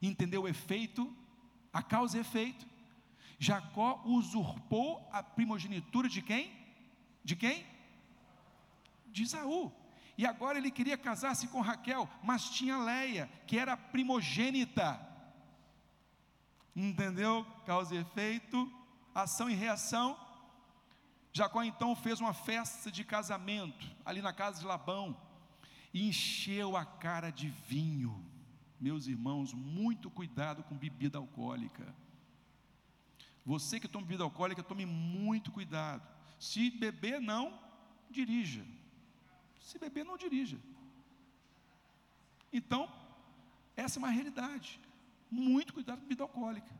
Entendeu 0.00 0.42
o 0.42 0.48
efeito? 0.48 1.12
A 1.72 1.82
causa 1.82 2.16
e 2.16 2.20
efeito. 2.20 2.66
Jacó 3.38 4.02
usurpou 4.04 5.08
a 5.12 5.22
primogenitura 5.22 6.08
de 6.08 6.22
quem? 6.22 6.65
De 7.26 7.36
quem? 7.36 7.66
De 9.08 9.24
Isaú. 9.24 9.70
E 10.16 10.24
agora 10.24 10.56
ele 10.56 10.70
queria 10.70 10.96
casar-se 10.96 11.46
com 11.48 11.60
Raquel, 11.60 12.08
mas 12.22 12.48
tinha 12.48 12.78
Leia, 12.78 13.28
que 13.46 13.58
era 13.58 13.76
primogênita. 13.76 14.88
Entendeu? 16.74 17.44
Causa 17.66 17.94
e 17.94 17.98
efeito 17.98 18.58
ação 19.16 19.48
e 19.48 19.54
reação. 19.54 20.16
Jacó 21.32 21.62
então 21.62 21.96
fez 21.96 22.20
uma 22.20 22.34
festa 22.34 22.90
de 22.90 23.02
casamento 23.02 23.86
ali 24.04 24.20
na 24.20 24.32
casa 24.32 24.60
de 24.60 24.66
Labão 24.66 25.16
e 25.92 26.08
encheu 26.08 26.76
a 26.76 26.84
cara 26.84 27.30
de 27.30 27.48
vinho. 27.48 28.24
Meus 28.78 29.06
irmãos, 29.06 29.54
muito 29.54 30.10
cuidado 30.10 30.62
com 30.64 30.76
bebida 30.76 31.16
alcoólica. 31.16 31.94
Você 33.44 33.80
que 33.80 33.88
toma 33.88 34.04
bebida 34.04 34.24
alcoólica, 34.24 34.62
tome 34.62 34.84
muito 34.84 35.50
cuidado. 35.50 36.06
Se 36.38 36.70
beber, 36.70 37.20
não 37.20 37.58
dirija. 38.10 38.64
Se 39.60 39.78
beber, 39.78 40.04
não 40.04 40.16
dirija. 40.16 40.58
Então, 42.52 42.90
essa 43.76 43.98
é 43.98 44.00
uma 44.00 44.10
realidade. 44.10 44.80
Muito 45.30 45.74
cuidado 45.74 45.98
com 45.98 46.04
bebida 46.04 46.22
alcoólica. 46.22 46.74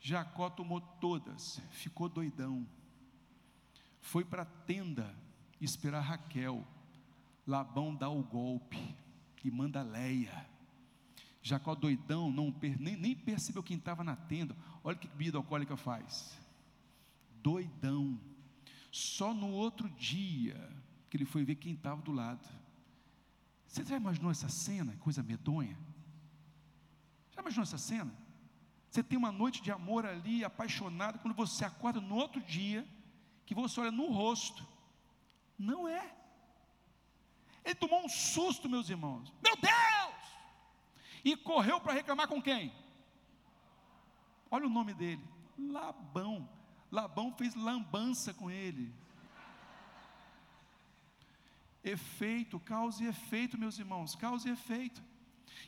Jacó 0.00 0.50
tomou 0.50 0.80
todas, 0.80 1.60
ficou 1.70 2.08
doidão. 2.08 2.66
Foi 4.00 4.24
para 4.24 4.42
a 4.42 4.46
tenda 4.46 5.14
esperar 5.60 6.00
Raquel. 6.00 6.66
Labão 7.46 7.94
dá 7.94 8.08
o 8.08 8.22
golpe 8.22 8.96
e 9.44 9.50
manda 9.50 9.82
Leia. 9.82 10.46
Jacó 11.42 11.74
doidão, 11.74 12.30
não, 12.30 12.54
nem, 12.78 12.96
nem 12.96 13.14
percebeu 13.14 13.62
quem 13.62 13.76
estava 13.76 14.04
na 14.04 14.14
tenda. 14.14 14.56
Olha 14.82 14.96
o 14.96 14.98
que 14.98 15.08
bebida 15.08 15.38
alcoólica 15.38 15.76
faz. 15.76 16.38
Doidão. 17.42 18.18
Só 18.92 19.32
no 19.32 19.50
outro 19.50 19.88
dia 19.88 20.70
que 21.08 21.16
ele 21.16 21.24
foi 21.24 21.44
ver 21.44 21.56
quem 21.56 21.72
estava 21.72 22.02
do 22.02 22.12
lado. 22.12 22.46
Você 23.66 23.82
já 23.82 23.96
imaginou 23.96 24.30
essa 24.30 24.50
cena? 24.50 24.94
Coisa 25.00 25.22
medonha. 25.22 25.78
Já 27.30 27.40
imaginou 27.40 27.62
essa 27.62 27.78
cena? 27.78 28.14
Você 28.90 29.02
tem 29.02 29.18
uma 29.18 29.32
noite 29.32 29.62
de 29.62 29.70
amor 29.72 30.04
ali, 30.04 30.44
apaixonado, 30.44 31.18
quando 31.20 31.34
você 31.34 31.64
acorda 31.64 31.98
no 32.02 32.14
outro 32.14 32.38
dia, 32.42 32.86
que 33.46 33.54
você 33.54 33.80
olha 33.80 33.90
no 33.90 34.10
rosto, 34.10 34.68
Não 35.58 35.88
é. 35.88 36.14
Ele 37.64 37.74
tomou 37.76 38.04
um 38.04 38.08
susto, 38.08 38.68
meus 38.68 38.90
irmãos. 38.90 39.32
Meu 39.42 39.56
Deus! 39.56 40.22
E 41.24 41.36
correu 41.36 41.80
para 41.80 41.92
reclamar 41.92 42.26
com 42.28 42.42
quem? 42.42 42.74
Olha 44.50 44.66
o 44.66 44.70
nome 44.70 44.92
dele: 44.92 45.24
Labão. 45.56 46.48
Labão 46.92 47.32
fez 47.32 47.54
lambança 47.54 48.34
com 48.34 48.50
ele. 48.50 48.92
Efeito, 51.82 52.60
causa 52.60 53.02
e 53.02 53.06
efeito, 53.06 53.58
meus 53.58 53.78
irmãos, 53.78 54.14
causa 54.14 54.46
e 54.46 54.52
efeito. 54.52 55.02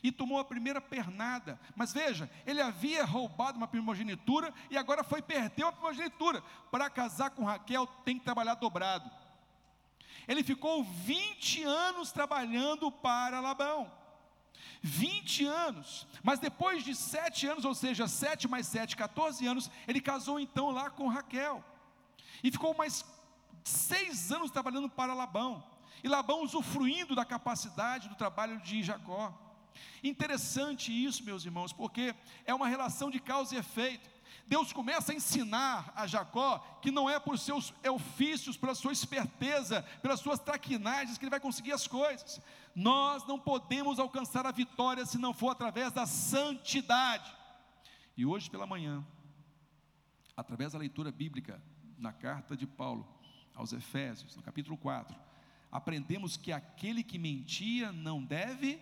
E 0.03 0.11
tomou 0.11 0.37
a 0.37 0.45
primeira 0.45 0.79
pernada. 0.79 1.59
Mas 1.75 1.91
veja, 1.91 2.29
ele 2.45 2.61
havia 2.61 3.03
roubado 3.03 3.57
uma 3.57 3.67
primogenitura 3.67 4.53
e 4.69 4.77
agora 4.77 5.03
foi 5.03 5.19
perder 5.19 5.63
uma 5.63 5.73
primogenitura. 5.73 6.43
Para 6.69 6.91
casar 6.91 7.31
com 7.31 7.43
Raquel, 7.43 7.87
tem 8.05 8.19
que 8.19 8.23
trabalhar 8.23 8.53
dobrado. 8.53 9.09
Ele 10.27 10.43
ficou 10.43 10.83
20 10.83 11.63
anos 11.63 12.11
trabalhando 12.11 12.91
para 12.91 13.39
Labão. 13.39 13.91
20 14.81 15.45
anos, 15.45 16.07
mas 16.21 16.39
depois 16.39 16.83
de 16.83 16.93
sete 16.95 17.47
anos, 17.47 17.65
ou 17.65 17.73
seja, 17.73 18.07
7 18.07 18.47
mais 18.47 18.67
7, 18.67 18.95
14 18.95 19.45
anos, 19.45 19.69
ele 19.87 19.99
casou 19.99 20.39
então 20.39 20.69
lá 20.69 20.89
com 20.89 21.07
Raquel, 21.07 21.63
e 22.43 22.51
ficou 22.51 22.75
mais 22.75 23.05
seis 23.63 24.31
anos 24.31 24.51
trabalhando 24.51 24.89
para 24.89 25.13
Labão, 25.13 25.63
e 26.03 26.07
Labão 26.07 26.43
usufruindo 26.43 27.15
da 27.15 27.25
capacidade 27.25 28.07
do 28.07 28.15
trabalho 28.15 28.59
de 28.61 28.83
Jacó. 28.83 29.33
Interessante 30.03 30.91
isso, 30.91 31.23
meus 31.23 31.45
irmãos, 31.45 31.73
porque 31.73 32.15
é 32.45 32.53
uma 32.53 32.67
relação 32.67 33.09
de 33.09 33.19
causa 33.19 33.55
e 33.55 33.57
efeito. 33.57 34.09
Deus 34.47 34.71
começa 34.71 35.11
a 35.11 35.15
ensinar 35.15 35.91
a 35.95 36.05
Jacó 36.05 36.59
que 36.81 36.91
não 36.91 37.09
é 37.09 37.19
por 37.19 37.37
seus 37.39 37.73
ofícios, 37.89 38.55
pela 38.55 38.75
sua 38.75 38.93
esperteza, 38.93 39.81
pelas 40.01 40.19
suas 40.19 40.39
traquinagens 40.39 41.17
que 41.17 41.25
ele 41.25 41.31
vai 41.31 41.39
conseguir 41.39 41.71
as 41.71 41.87
coisas. 41.87 42.39
Nós 42.75 43.25
não 43.25 43.39
podemos 43.39 43.99
alcançar 43.99 44.45
a 44.45 44.51
vitória 44.51 45.05
se 45.05 45.17
não 45.17 45.33
for 45.33 45.49
através 45.49 45.93
da 45.93 46.05
santidade. 46.05 47.33
E 48.17 48.25
hoje 48.25 48.49
pela 48.49 48.67
manhã, 48.67 49.05
através 50.35 50.73
da 50.73 50.79
leitura 50.79 51.09
bíblica 51.09 51.63
na 51.97 52.11
carta 52.11 52.55
de 52.55 52.67
Paulo 52.67 53.07
aos 53.53 53.71
Efésios, 53.71 54.35
no 54.35 54.43
capítulo 54.43 54.77
4, 54.77 55.15
aprendemos 55.71 56.35
que 56.35 56.51
aquele 56.51 57.01
que 57.01 57.17
mentia 57.17 57.93
não 57.93 58.21
deve 58.21 58.81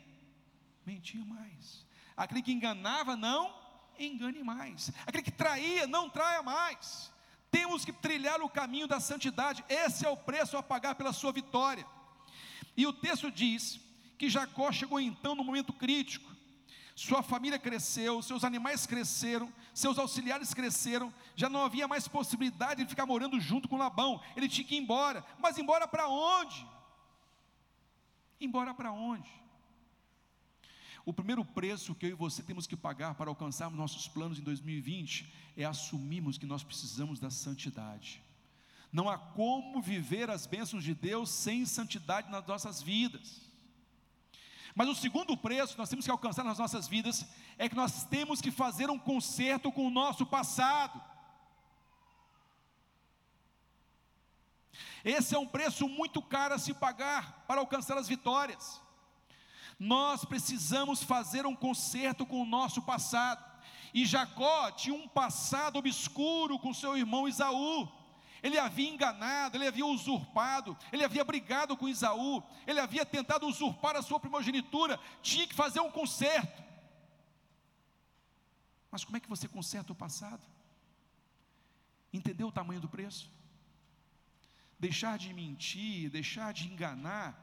mentir 0.83 1.23
mais. 1.23 1.85
Aquele 2.17 2.41
que 2.41 2.51
enganava 2.51 3.15
não 3.15 3.53
engane 3.99 4.43
mais. 4.43 4.91
Aquele 5.05 5.23
que 5.23 5.31
traía, 5.31 5.85
não 5.85 6.09
traia 6.09 6.41
mais. 6.41 7.13
Temos 7.51 7.85
que 7.85 7.93
trilhar 7.93 8.41
o 8.41 8.49
caminho 8.49 8.87
da 8.87 8.99
santidade, 8.99 9.63
esse 9.69 10.03
é 10.03 10.09
o 10.09 10.17
preço 10.17 10.57
a 10.57 10.63
pagar 10.63 10.95
pela 10.95 11.13
sua 11.13 11.31
vitória. 11.31 11.85
E 12.75 12.85
o 12.87 12.93
texto 12.93 13.31
diz 13.31 13.79
que 14.17 14.29
Jacó 14.29 14.71
chegou 14.71 14.99
então 14.99 15.35
no 15.35 15.43
momento 15.43 15.73
crítico. 15.73 16.33
Sua 16.95 17.23
família 17.23 17.57
cresceu, 17.57 18.21
seus 18.21 18.43
animais 18.43 18.85
cresceram, 18.85 19.51
seus 19.73 19.97
auxiliares 19.97 20.53
cresceram, 20.53 21.11
já 21.35 21.49
não 21.49 21.63
havia 21.63 21.87
mais 21.87 22.07
possibilidade 22.07 22.83
de 22.83 22.89
ficar 22.89 23.05
morando 23.05 23.39
junto 23.39 23.67
com 23.67 23.77
Labão, 23.77 24.21
ele 24.35 24.47
tinha 24.47 24.65
que 24.65 24.75
ir 24.75 24.77
embora, 24.77 25.25
mas 25.39 25.57
embora 25.57 25.87
para 25.87 26.07
onde? 26.07 26.67
Embora 28.39 28.73
para 28.75 28.91
onde? 28.91 29.29
O 31.05 31.11
primeiro 31.11 31.43
preço 31.43 31.93
que 31.93 32.05
eu 32.05 32.11
e 32.11 32.13
você 32.13 32.41
temos 32.41 32.65
que 32.65 32.77
pagar 32.77 33.15
para 33.15 33.29
alcançarmos 33.29 33.77
nossos 33.77 34.07
planos 34.07 34.39
em 34.39 34.43
2020 34.43 35.33
é 35.57 35.65
assumirmos 35.65 36.37
que 36.37 36.45
nós 36.45 36.63
precisamos 36.63 37.19
da 37.19 37.29
santidade. 37.29 38.22
Não 38.93 39.09
há 39.09 39.17
como 39.17 39.81
viver 39.81 40.29
as 40.29 40.45
bênçãos 40.45 40.83
de 40.83 40.93
Deus 40.93 41.31
sem 41.31 41.65
santidade 41.65 42.29
nas 42.29 42.45
nossas 42.45 42.79
vidas. 42.79 43.41
Mas 44.75 44.87
o 44.87 44.93
segundo 44.93 45.35
preço 45.35 45.73
que 45.73 45.79
nós 45.79 45.89
temos 45.89 46.05
que 46.05 46.11
alcançar 46.11 46.43
nas 46.43 46.59
nossas 46.59 46.87
vidas 46.87 47.25
é 47.57 47.67
que 47.67 47.75
nós 47.75 48.05
temos 48.05 48.39
que 48.39 48.51
fazer 48.51 48.91
um 48.91 48.99
conserto 48.99 49.71
com 49.71 49.87
o 49.87 49.89
nosso 49.89 50.27
passado. 50.27 51.01
Esse 55.03 55.33
é 55.33 55.39
um 55.39 55.47
preço 55.47 55.89
muito 55.89 56.21
caro 56.21 56.53
a 56.53 56.59
se 56.59 56.71
pagar 56.71 57.43
para 57.47 57.61
alcançar 57.61 57.97
as 57.97 58.07
vitórias. 58.07 58.79
Nós 59.79 60.23
precisamos 60.23 61.01
fazer 61.01 61.47
um 61.47 61.55
conserto 61.55 62.27
com 62.27 62.43
o 62.43 62.45
nosso 62.45 62.79
passado. 62.83 63.43
E 63.91 64.05
Jacó 64.05 64.69
tinha 64.71 64.95
um 64.95 65.07
passado 65.07 65.77
obscuro 65.77 66.59
com 66.59 66.73
seu 66.73 66.95
irmão 66.95 67.27
Isaú. 67.27 68.02
Ele 68.43 68.59
havia 68.59 68.89
enganado, 68.89 69.55
ele 69.55 69.65
havia 69.65 69.85
usurpado, 69.85 70.77
ele 70.91 71.05
havia 71.05 71.23
brigado 71.23 71.77
com 71.77 71.87
Isaú, 71.87 72.43
ele 72.67 72.81
havia 72.81 73.05
tentado 73.05 73.47
usurpar 73.47 73.95
a 73.95 74.01
sua 74.01 74.19
primogenitura, 74.19 74.99
tinha 75.21 75.47
que 75.47 75.55
fazer 75.55 75.79
um 75.79 75.89
conserto. 75.89 76.61
Mas 78.91 79.05
como 79.05 79.15
é 79.15 79.19
que 79.21 79.29
você 79.29 79.47
conserta 79.47 79.93
o 79.93 79.95
passado? 79.95 80.43
Entendeu 82.11 82.49
o 82.49 82.51
tamanho 82.51 82.81
do 82.81 82.89
preço? 82.89 83.31
Deixar 84.77 85.17
de 85.17 85.33
mentir, 85.33 86.09
deixar 86.09 86.53
de 86.53 86.67
enganar, 86.67 87.39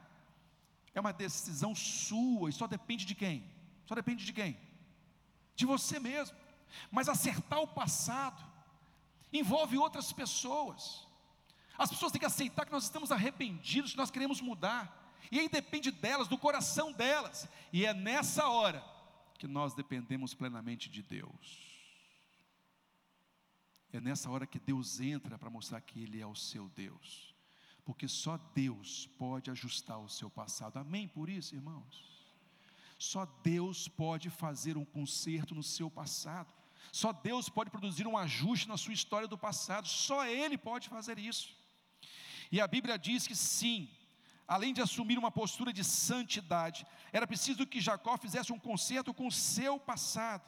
é 0.93 0.99
uma 0.99 1.11
decisão 1.11 1.73
sua 1.73 2.51
e 2.51 2.53
só 2.53 2.67
depende 2.67 3.05
de 3.05 3.15
quem? 3.15 3.43
Só 3.87 3.95
depende 3.95 4.23
de 4.23 4.31
quem? 4.31 4.55
De 5.55 5.65
você 5.65 5.99
mesmo. 5.99 6.37
Mas 6.91 7.09
acertar 7.09 7.59
o 7.59 7.67
passado 7.67 8.50
envolve 9.31 9.77
outras 9.77 10.11
pessoas. 10.11 11.07
As 11.77 11.89
pessoas 11.89 12.11
têm 12.11 12.19
que 12.19 12.25
aceitar 12.25 12.65
que 12.65 12.71
nós 12.71 12.83
estamos 12.83 13.11
arrependidos, 13.11 13.91
que 13.91 13.97
nós 13.97 14.11
queremos 14.11 14.41
mudar. 14.41 15.15
E 15.31 15.39
aí 15.39 15.49
depende 15.49 15.91
delas, 15.91 16.27
do 16.27 16.37
coração 16.37 16.91
delas. 16.91 17.47
E 17.71 17.85
é 17.85 17.93
nessa 17.93 18.47
hora 18.47 18.83
que 19.37 19.47
nós 19.47 19.73
dependemos 19.73 20.33
plenamente 20.33 20.89
de 20.89 21.01
Deus. 21.01 21.71
É 23.91 23.99
nessa 23.99 24.29
hora 24.29 24.45
que 24.45 24.59
Deus 24.59 24.99
entra 24.99 25.37
para 25.37 25.49
mostrar 25.49 25.81
que 25.81 26.01
Ele 26.01 26.21
é 26.21 26.27
o 26.27 26.35
seu 26.35 26.69
Deus 26.69 27.31
porque 27.83 28.07
só 28.07 28.37
Deus 28.53 29.07
pode 29.17 29.49
ajustar 29.49 29.99
o 29.99 30.09
seu 30.09 30.29
passado. 30.29 30.77
Amém 30.77 31.07
por 31.07 31.29
isso, 31.29 31.55
irmãos? 31.55 32.21
Só 32.97 33.25
Deus 33.43 33.87
pode 33.87 34.29
fazer 34.29 34.77
um 34.77 34.85
conserto 34.85 35.55
no 35.55 35.63
seu 35.63 35.89
passado. 35.89 36.51
Só 36.91 37.13
Deus 37.13 37.47
pode 37.47 37.69
produzir 37.69 38.05
um 38.05 38.17
ajuste 38.17 38.67
na 38.67 38.77
sua 38.77 38.93
história 38.93 39.27
do 39.27 39.37
passado. 39.37 39.87
Só 39.87 40.25
Ele 40.25 40.57
pode 40.57 40.89
fazer 40.89 41.17
isso. 41.17 41.55
E 42.51 42.59
a 42.59 42.67
Bíblia 42.67 42.99
diz 42.99 43.25
que 43.25 43.35
sim, 43.35 43.89
além 44.45 44.73
de 44.73 44.81
assumir 44.81 45.17
uma 45.17 45.31
postura 45.31 45.71
de 45.71 45.83
santidade, 45.83 46.85
era 47.13 47.25
preciso 47.25 47.65
que 47.65 47.79
Jacó 47.79 48.17
fizesse 48.17 48.51
um 48.51 48.59
conserto 48.59 49.13
com 49.13 49.27
o 49.27 49.31
seu 49.31 49.79
passado. 49.79 50.43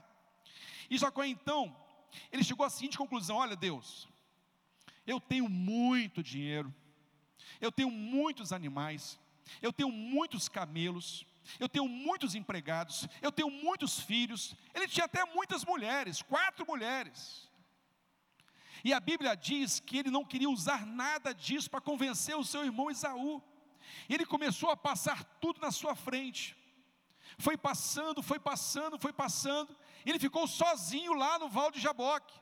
E 0.90 0.98
Jacó 0.98 1.24
então, 1.24 1.74
ele 2.30 2.44
chegou 2.44 2.66
à 2.66 2.70
seguinte 2.70 2.98
conclusão: 2.98 3.38
olha, 3.38 3.56
Deus, 3.56 4.10
eu 5.08 5.20
tenho 5.22 5.48
muito 5.48 6.22
dinheiro, 6.22 6.74
eu 7.62 7.72
tenho 7.72 7.90
muitos 7.90 8.52
animais, 8.52 9.18
eu 9.62 9.72
tenho 9.72 9.92
muitos 9.92 10.50
camelos, 10.50 11.26
eu 11.60 11.70
tenho 11.70 11.88
muitos 11.88 12.36
empregados, 12.36 13.08
eu 13.22 13.32
tenho 13.32 13.50
muitos 13.50 14.00
filhos. 14.00 14.56
Ele 14.74 14.88
tinha 14.88 15.06
até 15.06 15.24
muitas 15.26 15.66
mulheres, 15.66 16.22
quatro 16.22 16.66
mulheres. 16.66 17.50
E 18.84 18.94
a 18.94 19.00
Bíblia 19.00 19.36
diz 19.36 19.80
que 19.80 19.98
ele 19.98 20.12
não 20.12 20.26
queria 20.26 20.50
usar 20.50 20.86
nada 20.86 21.34
disso 21.34 21.70
para 21.70 21.80
convencer 21.80 22.36
o 22.36 22.44
seu 22.44 22.66
irmão 22.66 22.92
Isaú. 22.92 23.42
Ele 24.10 24.26
começou 24.26 24.70
a 24.70 24.78
passar 24.78 25.24
tudo 25.40 25.62
na 25.62 25.72
sua 25.72 25.96
frente. 25.96 26.56
Foi 27.38 27.58
passando, 27.58 28.22
foi 28.22 28.40
passando, 28.40 29.00
foi 29.00 29.14
passando. 29.14 29.76
Ele 30.06 30.20
ficou 30.20 30.48
sozinho 30.48 31.14
lá 31.14 31.40
no 31.40 31.50
Val 31.50 31.72
de 31.72 31.80
Jaboque. 31.80 32.34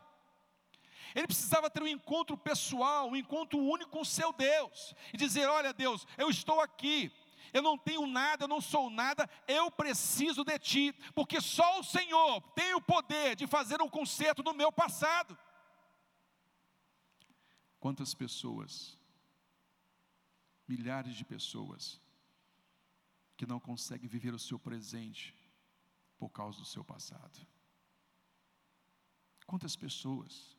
Ele 1.13 1.27
precisava 1.27 1.69
ter 1.69 1.83
um 1.83 1.87
encontro 1.87 2.37
pessoal, 2.37 3.09
um 3.09 3.15
encontro 3.15 3.59
único 3.59 3.91
com 3.91 4.01
o 4.01 4.05
seu 4.05 4.31
Deus, 4.31 4.95
e 5.13 5.17
dizer: 5.17 5.47
Olha, 5.47 5.73
Deus, 5.73 6.07
eu 6.17 6.29
estou 6.29 6.61
aqui, 6.61 7.11
eu 7.53 7.61
não 7.61 7.77
tenho 7.77 8.05
nada, 8.07 8.43
eu 8.43 8.47
não 8.47 8.61
sou 8.61 8.89
nada, 8.89 9.29
eu 9.47 9.69
preciso 9.71 10.43
de 10.43 10.57
Ti, 10.59 10.93
porque 11.13 11.39
só 11.41 11.79
o 11.79 11.83
Senhor 11.83 12.41
tem 12.53 12.73
o 12.73 12.81
poder 12.81 13.35
de 13.35 13.47
fazer 13.47 13.81
um 13.81 13.89
conserto 13.89 14.43
no 14.43 14.53
meu 14.53 14.71
passado. 14.71 15.37
Quantas 17.79 18.13
pessoas, 18.13 18.97
milhares 20.67 21.15
de 21.15 21.25
pessoas, 21.25 21.99
que 23.35 23.45
não 23.47 23.59
conseguem 23.59 24.07
viver 24.07 24.33
o 24.33 24.39
seu 24.39 24.59
presente 24.59 25.35
por 26.15 26.29
causa 26.29 26.59
do 26.59 26.65
seu 26.65 26.83
passado. 26.83 27.47
Quantas 29.47 29.75
pessoas 29.75 30.55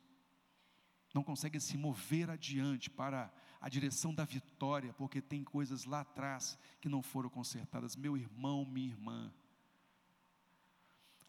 não 1.13 1.23
conseguem 1.23 1.61
se 1.61 1.77
mover 1.77 2.29
adiante 2.29 2.89
para 2.89 3.33
a 3.63 3.69
direção 3.69 4.13
da 4.13 4.25
vitória, 4.25 4.91
porque 4.91 5.21
tem 5.21 5.41
coisas 5.41 5.85
lá 5.85 6.01
atrás 6.01 6.59
que 6.81 6.89
não 6.89 7.01
foram 7.01 7.29
consertadas. 7.29 7.95
Meu 7.95 8.17
irmão, 8.17 8.65
minha 8.65 8.89
irmã, 8.89 9.33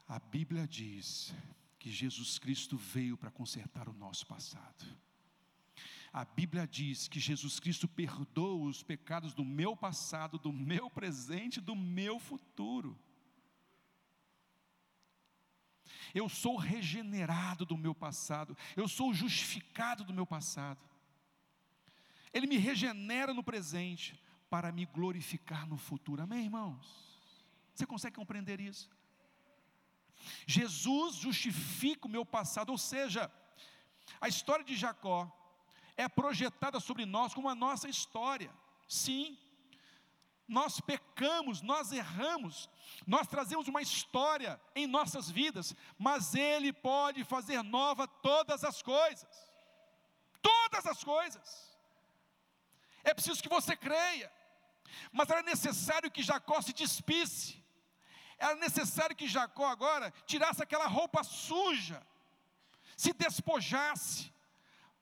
a 0.09 0.19
Bíblia 0.19 0.67
diz 0.67 1.33
que 1.79 1.89
Jesus 1.93 2.37
Cristo 2.37 2.77
veio 2.77 3.17
para 3.17 3.31
consertar 3.31 3.89
o 3.89 3.93
nosso 3.93 4.27
passado. 4.27 4.85
A 6.13 6.25
Bíblia 6.25 6.67
diz 6.67 7.07
que 7.07 7.21
Jesus 7.21 7.61
Cristo 7.61 7.87
perdoa 7.87 8.69
os 8.69 8.83
pecados 8.83 9.33
do 9.33 9.45
meu 9.45 9.77
passado, 9.77 10.37
do 10.37 10.53
meu 10.53 10.91
presente, 10.91 11.61
do 11.61 11.77
meu 11.77 12.19
futuro. 12.19 12.99
Eu 16.13 16.29
sou 16.29 16.57
regenerado 16.57 17.65
do 17.65 17.79
meu 17.79 17.95
passado, 17.95 18.57
eu 18.77 18.89
sou 18.89 19.15
justificado 19.15 20.03
do 20.03 20.13
meu 20.13 20.27
passado. 20.27 20.81
Ele 22.35 22.49
me 22.49 22.59
regenera 22.59 23.33
no 23.33 23.45
presente 23.45 24.21
para 24.51 24.73
me 24.73 24.85
glorificar 24.85 25.67
no 25.67 25.79
futuro. 25.79 26.23
Amém, 26.23 26.45
irmãos? 26.45 26.85
Você 27.73 27.87
consegue 27.87 28.17
compreender 28.17 28.61
isso? 28.61 28.91
Jesus 30.47 31.17
justifica 31.17 32.07
o 32.07 32.11
meu 32.11 32.25
passado, 32.27 32.71
ou 32.71 32.79
seja, 32.79 33.31
a 34.21 34.29
história 34.29 34.65
de 34.65 34.77
Jacó 34.77 35.31
é 35.97 36.09
projetada 36.09 36.81
sobre 36.81 37.07
nós 37.07 37.33
como 37.33 37.49
a 37.49 37.55
nossa 37.55 37.89
história. 37.89 38.51
Sim, 38.89 39.39
nós 40.47 40.81
pecamos, 40.81 41.63
nós 41.63 41.93
erramos, 41.93 42.69
nós 43.07 43.27
trazemos 43.27 43.69
uma 43.69 43.81
história 43.81 44.61
em 44.75 44.87
nossas 44.87 45.31
vidas, 45.31 45.75
mas 45.99 46.35
Ele 46.35 46.73
pode 46.73 47.25
fazer 47.25 47.63
nova 47.63 48.07
todas 48.07 48.63
as 48.65 48.83
coisas. 48.83 49.53
Todas 50.43 50.87
as 50.87 51.03
coisas. 51.03 51.74
É 53.05 53.13
preciso 53.13 53.43
que 53.43 53.49
você 53.49 53.77
creia, 53.77 54.33
mas 55.13 55.29
era 55.29 55.43
necessário 55.43 56.11
que 56.11 56.23
Jacó 56.23 56.61
se 56.63 56.73
despisse, 56.73 57.63
era 58.39 58.57
necessário 58.57 59.15
que 59.15 59.29
Jacó 59.29 59.67
agora 59.67 60.11
tirasse 60.27 60.63
aquela 60.63 60.87
roupa 60.87 61.23
suja, 61.23 62.05
se 62.97 63.13
despojasse, 63.13 64.33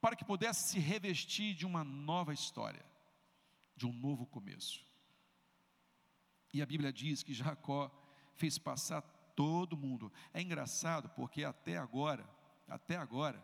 para 0.00 0.16
que 0.16 0.24
pudesse 0.24 0.70
se 0.70 0.80
revestir 0.80 1.54
de 1.54 1.64
uma 1.64 1.84
nova 1.84 2.34
história, 2.34 2.84
de 3.76 3.86
um 3.86 3.92
novo 3.92 4.26
começo. 4.26 4.84
E 6.52 6.60
a 6.60 6.66
Bíblia 6.66 6.92
diz 6.92 7.22
que 7.22 7.32
Jacó 7.32 7.88
fez 8.34 8.58
passar 8.58 9.00
todo 9.36 9.76
mundo. 9.76 10.12
É 10.34 10.42
engraçado 10.42 11.08
porque 11.10 11.44
até 11.44 11.78
agora, 11.78 12.28
até 12.68 12.96
agora, 12.96 13.42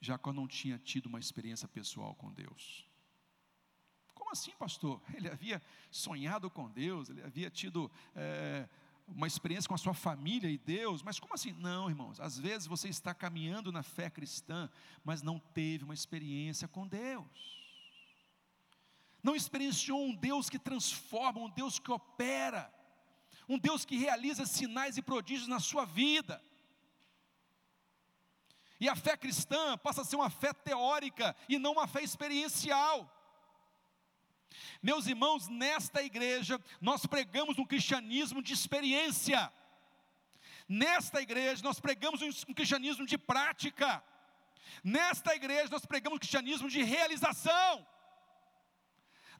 Jacó 0.00 0.32
não 0.32 0.46
tinha 0.46 0.78
tido 0.78 1.06
uma 1.06 1.18
experiência 1.18 1.66
pessoal 1.68 2.14
com 2.14 2.32
Deus. 2.32 2.86
Como 4.14 4.30
assim, 4.30 4.52
pastor? 4.58 5.00
Ele 5.14 5.28
havia 5.28 5.62
sonhado 5.90 6.50
com 6.50 6.70
Deus, 6.70 7.08
ele 7.08 7.22
havia 7.22 7.50
tido 7.50 7.90
é, 8.14 8.68
uma 9.06 9.26
experiência 9.26 9.68
com 9.68 9.74
a 9.74 9.78
sua 9.78 9.94
família 9.94 10.50
e 10.50 10.58
Deus, 10.58 11.02
mas 11.02 11.18
como 11.18 11.34
assim? 11.34 11.52
Não, 11.52 11.88
irmãos, 11.88 12.20
às 12.20 12.38
vezes 12.38 12.66
você 12.66 12.88
está 12.88 13.14
caminhando 13.14 13.72
na 13.72 13.82
fé 13.82 14.10
cristã, 14.10 14.68
mas 15.02 15.22
não 15.22 15.38
teve 15.38 15.84
uma 15.84 15.94
experiência 15.94 16.68
com 16.68 16.86
Deus 16.86 17.58
não 19.22 19.34
experienciou 19.34 20.00
um 20.00 20.14
Deus 20.14 20.48
que 20.48 20.58
transforma, 20.58 21.40
um 21.40 21.50
Deus 21.50 21.78
que 21.78 21.90
opera, 21.90 22.72
um 23.48 23.58
Deus 23.58 23.84
que 23.84 23.96
realiza 23.96 24.46
sinais 24.46 24.96
e 24.96 25.02
prodígios 25.02 25.48
na 25.48 25.60
sua 25.60 25.84
vida. 25.84 26.42
E 28.80 28.88
a 28.88 28.94
fé 28.94 29.16
cristã 29.16 29.76
passa 29.78 30.02
a 30.02 30.04
ser 30.04 30.16
uma 30.16 30.30
fé 30.30 30.52
teórica 30.52 31.34
e 31.48 31.58
não 31.58 31.72
uma 31.72 31.86
fé 31.86 32.02
experiencial. 32.02 33.12
Meus 34.82 35.06
irmãos, 35.06 35.48
nesta 35.48 36.02
igreja 36.02 36.60
nós 36.80 37.06
pregamos 37.06 37.58
um 37.58 37.64
cristianismo 37.64 38.42
de 38.42 38.52
experiência. 38.52 39.52
Nesta 40.68 41.20
igreja 41.20 41.62
nós 41.62 41.80
pregamos 41.80 42.22
um 42.22 42.54
cristianismo 42.54 43.04
de 43.06 43.18
prática. 43.18 44.02
Nesta 44.84 45.34
igreja 45.34 45.68
nós 45.70 45.84
pregamos 45.84 46.16
um 46.16 46.20
cristianismo 46.20 46.68
de 46.68 46.82
realização 46.82 47.86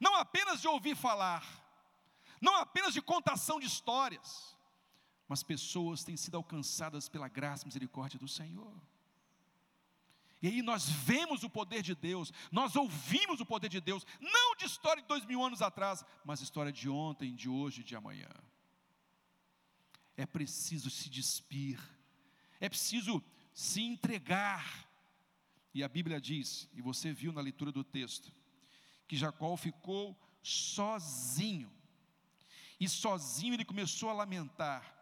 não 0.01 0.15
apenas 0.15 0.61
de 0.61 0.69
ouvir 0.69 0.97
falar, 0.97 1.45
não 2.41 2.55
apenas 2.57 2.95
de 2.95 3.03
contação 3.03 3.59
de 3.59 3.67
histórias, 3.67 4.57
mas 5.27 5.43
pessoas 5.43 6.05
têm 6.05 6.17
sido 6.17 6.37
alcançadas 6.37 7.09
pela 7.09 7.29
graça 7.29 7.65
e 7.65 7.67
misericórdia 7.67 8.19
do 8.19 8.29
Senhor. 8.29 8.75
E 10.41 10.47
aí 10.47 10.63
nós 10.63 10.89
vemos 10.89 11.43
o 11.43 11.51
poder 11.51 11.83
de 11.83 11.95
Deus, 11.95 12.33
nós 12.53 12.77
ouvimos 12.77 13.41
o 13.41 13.47
poder 13.47 13.69
de 13.69 13.81
Deus, 13.81 14.07
não 14.21 14.55
de 14.57 14.67
história 14.67 15.03
de 15.03 15.09
dois 15.09 15.25
mil 15.25 15.45
anos 15.45 15.63
atrás, 15.63 16.05
mas 16.25 16.41
história 16.41 16.73
de 16.73 16.89
ontem, 16.89 17.35
de 17.35 17.49
hoje 17.49 17.81
e 17.81 17.85
de 17.85 17.97
amanhã. 17.97 18.31
É 20.17 20.27
preciso 20.27 20.91
se 20.91 21.09
despir, 21.09 21.81
é 22.61 22.69
preciso 22.69 23.23
se 23.53 23.83
entregar. 23.83 24.87
E 25.75 25.83
a 25.83 25.89
Bíblia 25.89 26.21
diz, 26.21 26.69
e 26.73 26.81
você 26.81 27.13
viu 27.13 27.33
na 27.33 27.41
leitura 27.41 27.71
do 27.71 27.85
texto, 27.85 28.33
que 29.07 29.17
Jacó 29.17 29.57
ficou 29.57 30.17
sozinho. 30.43 31.73
E 32.81 32.89
sozinho 32.89 33.55
ele 33.55 33.65
começou 33.65 34.11
a 34.11 34.13
lamentar. 34.13 34.98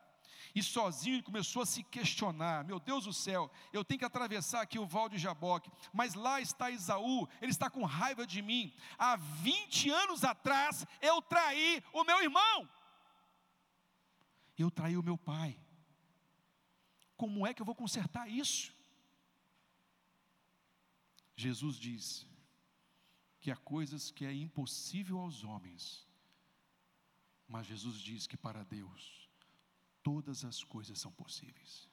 E 0.57 0.63
sozinho 0.63 1.17
ele 1.17 1.23
começou 1.23 1.61
a 1.61 1.67
se 1.67 1.83
questionar: 1.83 2.65
meu 2.65 2.81
Deus 2.81 3.05
do 3.05 3.13
céu, 3.13 3.51
eu 3.75 3.85
tenho 3.85 3.99
que 3.99 4.07
atravessar 4.07 4.63
aqui 4.63 4.79
o 4.79 4.87
val 4.87 5.07
de 5.07 5.19
Jaboque, 5.19 5.71
mas 5.93 6.15
lá 6.15 6.41
está 6.41 6.71
Isaú, 6.71 7.29
ele 7.43 7.51
está 7.51 7.69
com 7.69 7.85
raiva 7.85 8.27
de 8.27 8.41
mim. 8.41 8.73
Há 8.99 9.17
20 9.17 9.91
anos 9.91 10.25
atrás 10.25 10.87
eu 11.03 11.21
traí 11.21 11.85
o 11.93 12.03
meu 12.05 12.23
irmão, 12.23 12.67
eu 14.57 14.71
traí 14.71 14.97
o 14.97 15.03
meu 15.03 15.19
pai. 15.19 15.61
Como 17.19 17.47
é 17.47 17.53
que 17.53 17.61
eu 17.61 17.67
vou 17.67 17.75
consertar 17.75 18.27
isso? 18.27 18.75
Jesus 21.37 21.77
diz: 21.77 22.27
que 23.41 23.51
há 23.51 23.57
coisas 23.57 24.11
que 24.11 24.25
é 24.25 24.33
impossível 24.33 25.19
aos 25.19 25.45
homens, 25.45 26.09
mas 27.47 27.67
Jesus 27.67 28.01
diz 28.01 28.27
que 28.27 28.39
para 28.39 28.65
Deus 28.65 29.26
todas 30.07 30.45
as 30.45 30.63
coisas 30.63 31.01
são 31.01 31.11
possíveis. 31.11 31.91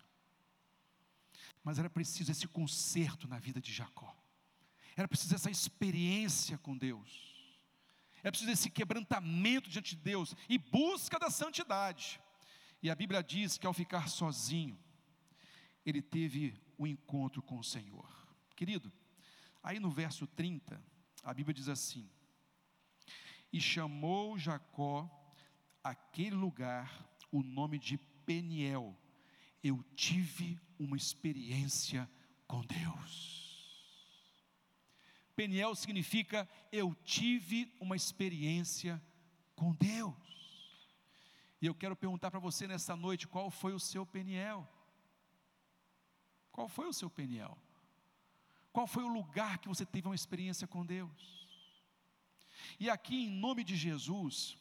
Mas 1.64 1.80
era 1.80 1.90
preciso 1.90 2.32
esse 2.32 2.48
conserto 2.48 3.28
na 3.28 3.40
vida 3.40 3.60
de 3.60 3.74
Jacó, 3.74 4.16
era 4.96 5.08
preciso 5.08 5.34
essa 5.34 5.50
experiência 5.50 6.56
com 6.60 6.78
Deus, 6.78 7.12
era 8.22 8.30
preciso 8.30 8.52
esse 8.52 8.70
quebrantamento 8.70 9.68
diante 9.68 9.96
de 9.96 10.04
Deus 10.04 10.36
e 10.48 10.60
busca 10.60 11.18
da 11.18 11.32
santidade. 11.32 12.22
E 12.84 12.92
a 12.92 12.94
Bíblia 12.94 13.24
diz 13.24 13.58
que 13.58 13.66
ao 13.66 13.74
ficar 13.74 14.08
sozinho, 14.08 14.78
ele 15.84 16.02
teve 16.02 16.54
o 16.78 16.84
um 16.84 16.88
encontro 16.88 17.42
com 17.42 17.58
o 17.58 17.64
Senhor. 17.64 18.08
Querido, 18.56 18.94
aí 19.64 19.80
no 19.80 19.90
verso 19.90 20.28
30, 20.28 20.80
a 21.24 21.34
Bíblia 21.34 21.56
diz 21.56 21.68
assim: 21.68 22.08
E 23.52 23.60
chamou 23.60 24.38
Jacó 24.38 25.10
aquele 25.84 26.36
lugar 26.36 27.12
o 27.34 27.42
nome 27.42 27.80
de 27.80 27.98
Peniel. 28.26 28.96
Eu 29.62 29.84
tive 29.96 30.60
uma 30.78 30.96
experiência 30.96 32.10
com 32.48 32.62
Deus. 32.62 33.34
Peniel 35.36 35.74
significa 35.74 36.48
eu 36.72 36.94
tive 37.04 37.76
uma 37.80 37.96
experiência 37.96 39.02
com 39.56 39.74
Deus. 39.74 40.14
E 41.60 41.66
eu 41.66 41.74
quero 41.74 41.96
perguntar 41.96 42.30
para 42.30 42.40
você 42.40 42.68
nessa 42.68 42.96
noite: 42.96 43.28
qual 43.28 43.50
foi 43.50 43.74
o 43.74 43.80
seu 43.80 44.06
Peniel? 44.06 44.70
Qual 46.52 46.70
foi 46.70 46.88
o 46.88 46.94
seu 46.94 47.10
Peniel? 47.10 47.58
Qual 48.72 48.86
foi 48.86 49.04
o 49.04 49.08
lugar 49.08 49.58
que 49.58 49.68
você 49.68 49.86
teve 49.86 50.08
uma 50.08 50.16
experiência 50.16 50.68
com 50.68 50.86
Deus? 50.86 51.48
E 52.80 52.90
aqui, 52.90 53.26
em 53.26 53.30
nome 53.30 53.64
de 53.64 53.76
Jesus, 53.76 54.58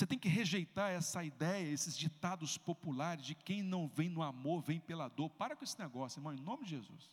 você 0.00 0.06
tem 0.06 0.18
que 0.18 0.30
rejeitar 0.30 0.90
essa 0.90 1.22
ideia, 1.22 1.70
esses 1.70 1.96
ditados 1.96 2.56
populares 2.56 3.22
de 3.22 3.34
quem 3.34 3.62
não 3.62 3.86
vem 3.86 4.08
no 4.08 4.22
amor, 4.22 4.62
vem 4.62 4.80
pela 4.80 5.08
dor. 5.08 5.28
Para 5.28 5.54
com 5.54 5.62
esse 5.62 5.78
negócio, 5.78 6.18
irmão, 6.18 6.32
em 6.32 6.40
nome 6.40 6.64
de 6.64 6.70
Jesus. 6.70 7.10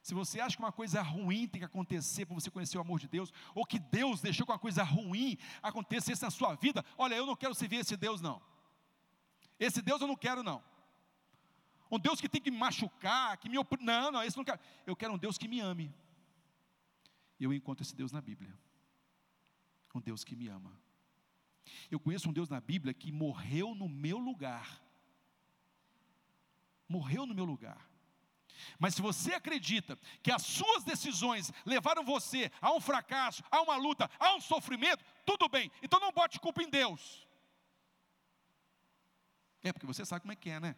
Se 0.00 0.14
você 0.14 0.40
acha 0.40 0.56
que 0.56 0.62
uma 0.62 0.72
coisa 0.72 1.02
ruim 1.02 1.46
tem 1.46 1.60
que 1.60 1.66
acontecer 1.66 2.24
para 2.24 2.34
você 2.34 2.50
conhecer 2.50 2.78
o 2.78 2.80
amor 2.80 2.98
de 2.98 3.06
Deus, 3.08 3.30
ou 3.54 3.66
que 3.66 3.78
Deus 3.78 4.22
deixou 4.22 4.46
que 4.46 4.52
uma 4.52 4.58
coisa 4.58 4.82
ruim 4.82 5.36
acontecesse 5.62 6.22
na 6.22 6.30
sua 6.30 6.54
vida, 6.54 6.82
olha, 6.96 7.14
eu 7.14 7.26
não 7.26 7.36
quero 7.36 7.54
servir 7.54 7.76
esse 7.76 7.94
Deus, 7.94 8.22
não. 8.22 8.40
Esse 9.60 9.82
Deus 9.82 10.00
eu 10.00 10.08
não 10.08 10.16
quero, 10.16 10.42
não. 10.42 10.64
Um 11.90 11.98
Deus 11.98 12.22
que 12.22 12.28
tem 12.28 12.40
que 12.40 12.50
me 12.50 12.56
machucar, 12.56 13.36
que 13.36 13.50
me 13.50 13.58
oprimir. 13.58 13.84
Não, 13.84 14.10
não, 14.10 14.24
isso 14.24 14.38
não 14.38 14.46
quero. 14.46 14.58
Eu 14.86 14.96
quero 14.96 15.12
um 15.12 15.18
Deus 15.18 15.36
que 15.36 15.46
me 15.46 15.60
ame. 15.60 15.94
E 17.38 17.44
eu 17.44 17.52
encontro 17.52 17.82
esse 17.82 17.94
Deus 17.94 18.12
na 18.12 18.22
Bíblia. 18.22 18.58
Um 19.94 20.00
Deus 20.00 20.24
que 20.24 20.34
me 20.34 20.48
ama. 20.48 20.74
Eu 21.90 22.00
conheço 22.00 22.28
um 22.28 22.32
Deus 22.32 22.48
na 22.48 22.60
Bíblia 22.60 22.94
que 22.94 23.12
morreu 23.12 23.74
no 23.74 23.88
meu 23.88 24.18
lugar. 24.18 24.82
Morreu 26.88 27.26
no 27.26 27.34
meu 27.34 27.44
lugar. 27.44 27.90
Mas 28.78 28.94
se 28.94 29.02
você 29.02 29.34
acredita 29.34 29.98
que 30.22 30.30
as 30.30 30.42
suas 30.42 30.84
decisões 30.84 31.52
levaram 31.64 32.04
você 32.04 32.50
a 32.60 32.72
um 32.72 32.80
fracasso, 32.80 33.42
a 33.50 33.60
uma 33.60 33.76
luta, 33.76 34.10
a 34.18 34.34
um 34.34 34.40
sofrimento, 34.40 35.04
tudo 35.24 35.48
bem. 35.48 35.70
Então 35.82 36.00
não 36.00 36.12
bote 36.12 36.38
culpa 36.38 36.62
em 36.62 36.70
Deus. 36.70 37.26
É 39.62 39.72
porque 39.72 39.86
você 39.86 40.04
sabe 40.04 40.22
como 40.22 40.32
é 40.32 40.36
que 40.36 40.50
é, 40.50 40.60
né? 40.60 40.76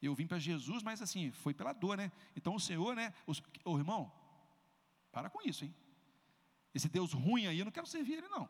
Eu 0.00 0.14
vim 0.14 0.26
para 0.26 0.38
Jesus, 0.38 0.82
mas 0.82 1.02
assim, 1.02 1.32
foi 1.32 1.52
pela 1.52 1.72
dor, 1.72 1.96
né? 1.96 2.12
Então 2.36 2.54
o 2.54 2.60
Senhor, 2.60 2.94
né? 2.94 3.12
o 3.64 3.78
irmão, 3.78 4.12
Para 5.10 5.30
com 5.30 5.42
isso, 5.42 5.64
hein? 5.64 5.74
Esse 6.74 6.88
Deus 6.88 7.12
ruim 7.12 7.46
aí, 7.46 7.58
eu 7.58 7.64
não 7.64 7.72
quero 7.72 7.86
servir 7.86 8.18
ele, 8.18 8.28
não. 8.28 8.48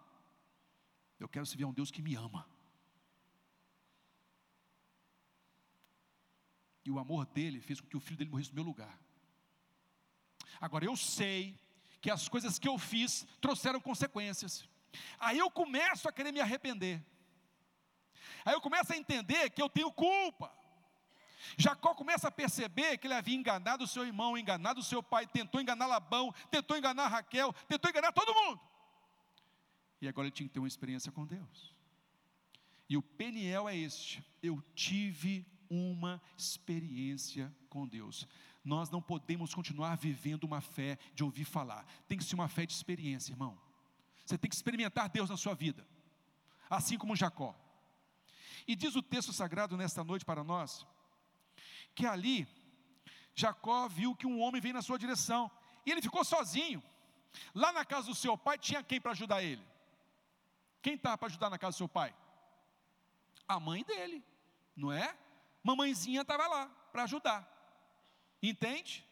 Eu 1.19 1.29
quero 1.29 1.47
servir 1.47 1.65
a 1.65 1.69
um 1.69 1.73
Deus 1.73 1.91
que 1.91 2.03
me 2.03 2.15
ama. 2.15 2.49
E 6.85 6.91
o 6.91 6.99
amor 6.99 7.27
dele 7.27 7.61
fez 7.61 7.81
com 7.81 7.89
que 7.89 7.97
o 7.97 8.01
filho 8.01 8.17
dele 8.17 8.31
morresse 8.31 8.51
no 8.51 8.55
meu 8.57 8.65
lugar. 8.65 8.99
Agora 10.61 10.85
eu 10.85 10.97
sei 10.97 11.59
que 12.01 12.11
as 12.11 12.29
coisas 12.29 12.59
que 12.59 12.69
eu 12.69 12.79
fiz 12.79 13.27
trouxeram 13.41 13.81
consequências. 13.81 14.69
Aí 15.19 15.39
eu 15.39 15.51
começo 15.51 16.09
a 16.09 16.13
querer 16.13 16.33
me 16.33 16.41
arrepender. 16.41 17.05
Aí 18.45 18.55
eu 18.55 18.61
começo 18.61 18.93
a 18.93 18.97
entender 18.97 19.51
que 19.51 19.61
eu 19.61 19.69
tenho 19.69 19.93
culpa. 19.93 20.51
Jacó 21.57 21.95
começa 21.95 22.29
a 22.29 22.31
perceber 22.31 22.99
que 22.99 23.07
ele 23.07 23.15
havia 23.15 23.35
enganado 23.35 23.85
o 23.85 23.87
seu 23.87 24.07
irmão, 24.07 24.37
enganado 24.37 24.81
o 24.81 24.85
seu 24.85 25.03
pai, 25.03 25.27
tentou 25.27 25.61
enganar 25.61 25.87
Labão, 25.87 26.33
tentou 26.51 26.77
enganar 26.77 27.09
Raquel, 27.09 27.53
tentou 27.67 27.91
enganar 27.91 28.13
todo 28.13 28.35
mundo. 28.35 28.61
E 30.01 30.09
agora 30.09 30.27
ele 30.27 30.35
tinha 30.35 30.49
que 30.49 30.53
ter 30.53 30.61
uma 30.61 30.69
experiência 30.69 31.11
com 31.11 31.27
Deus. 31.27 31.75
E 32.89 32.97
o 32.97 33.03
Peniel 33.03 33.69
é 33.69 33.77
este: 33.77 34.25
eu 34.43 34.63
tive 34.75 35.47
uma 35.69 36.21
experiência 36.37 37.55
com 37.69 37.87
Deus. 37.87 38.27
Nós 38.65 38.91
não 38.91 39.01
podemos 39.01 39.55
continuar 39.55 39.97
vivendo 39.97 40.45
uma 40.45 40.61
fé 40.61 40.99
de 41.15 41.25
ouvir 41.25 41.45
falar, 41.45 41.87
tem 42.07 42.19
que 42.19 42.25
ser 42.25 42.35
uma 42.35 42.49
fé 42.49 42.67
de 42.67 42.73
experiência, 42.73 43.33
irmão. 43.33 43.59
Você 44.25 44.37
tem 44.37 44.49
que 44.49 44.57
experimentar 44.57 45.09
Deus 45.09 45.31
na 45.31 45.37
sua 45.37 45.55
vida, 45.55 45.87
assim 46.69 46.99
como 46.99 47.17
Jacó. 47.17 47.57
E 48.67 48.77
diz 48.77 48.95
o 48.95 49.03
texto 49.03 49.33
sagrado 49.33 49.77
nesta 49.77 50.05
noite 50.05 50.25
para 50.25 50.45
nós, 50.45 50.87
que 51.95 52.05
ali 52.05 52.47
Jacó 53.35 53.89
viu 53.89 54.15
que 54.15 54.27
um 54.27 54.41
homem 54.41 54.61
veio 54.61 54.75
na 54.75 54.83
sua 54.83 54.99
direção, 54.99 55.51
e 55.87 55.91
ele 55.91 56.03
ficou 56.03 56.25
sozinho. 56.25 56.83
Lá 57.55 57.73
na 57.73 57.85
casa 57.85 58.09
do 58.09 58.15
seu 58.15 58.37
pai 58.37 58.59
tinha 58.59 58.83
quem 58.83 59.01
para 59.01 59.13
ajudar 59.13 59.43
ele? 59.43 59.65
Quem 60.81 60.95
estava 60.95 61.19
para 61.19 61.27
ajudar 61.29 61.51
na 61.51 61.59
casa 61.59 61.75
do 61.75 61.79
seu 61.79 61.88
pai? 61.88 62.14
A 63.47 63.59
mãe 63.59 63.83
dele, 63.85 64.25
não 64.77 64.93
é? 64.93 65.17
Mamãezinha 65.62 66.23
estava 66.23 66.47
lá 66.47 66.67
para 66.93 67.05
ajudar. 67.05 67.47
Entende? 68.43 69.07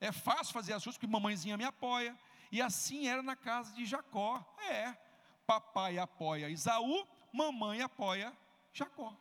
É 0.00 0.12
fácil 0.12 0.52
fazer 0.52 0.72
as 0.72 0.84
coisas 0.84 0.96
porque 0.96 1.10
mamãezinha 1.10 1.56
me 1.56 1.64
apoia. 1.64 2.16
E 2.50 2.62
assim 2.62 3.08
era 3.08 3.22
na 3.22 3.36
casa 3.36 3.72
de 3.74 3.84
Jacó. 3.84 4.44
É. 4.70 4.96
Papai 5.46 5.98
apoia 5.98 6.50
Isaú, 6.50 7.06
mamãe 7.32 7.80
apoia 7.80 8.36
Jacó. 8.72 9.16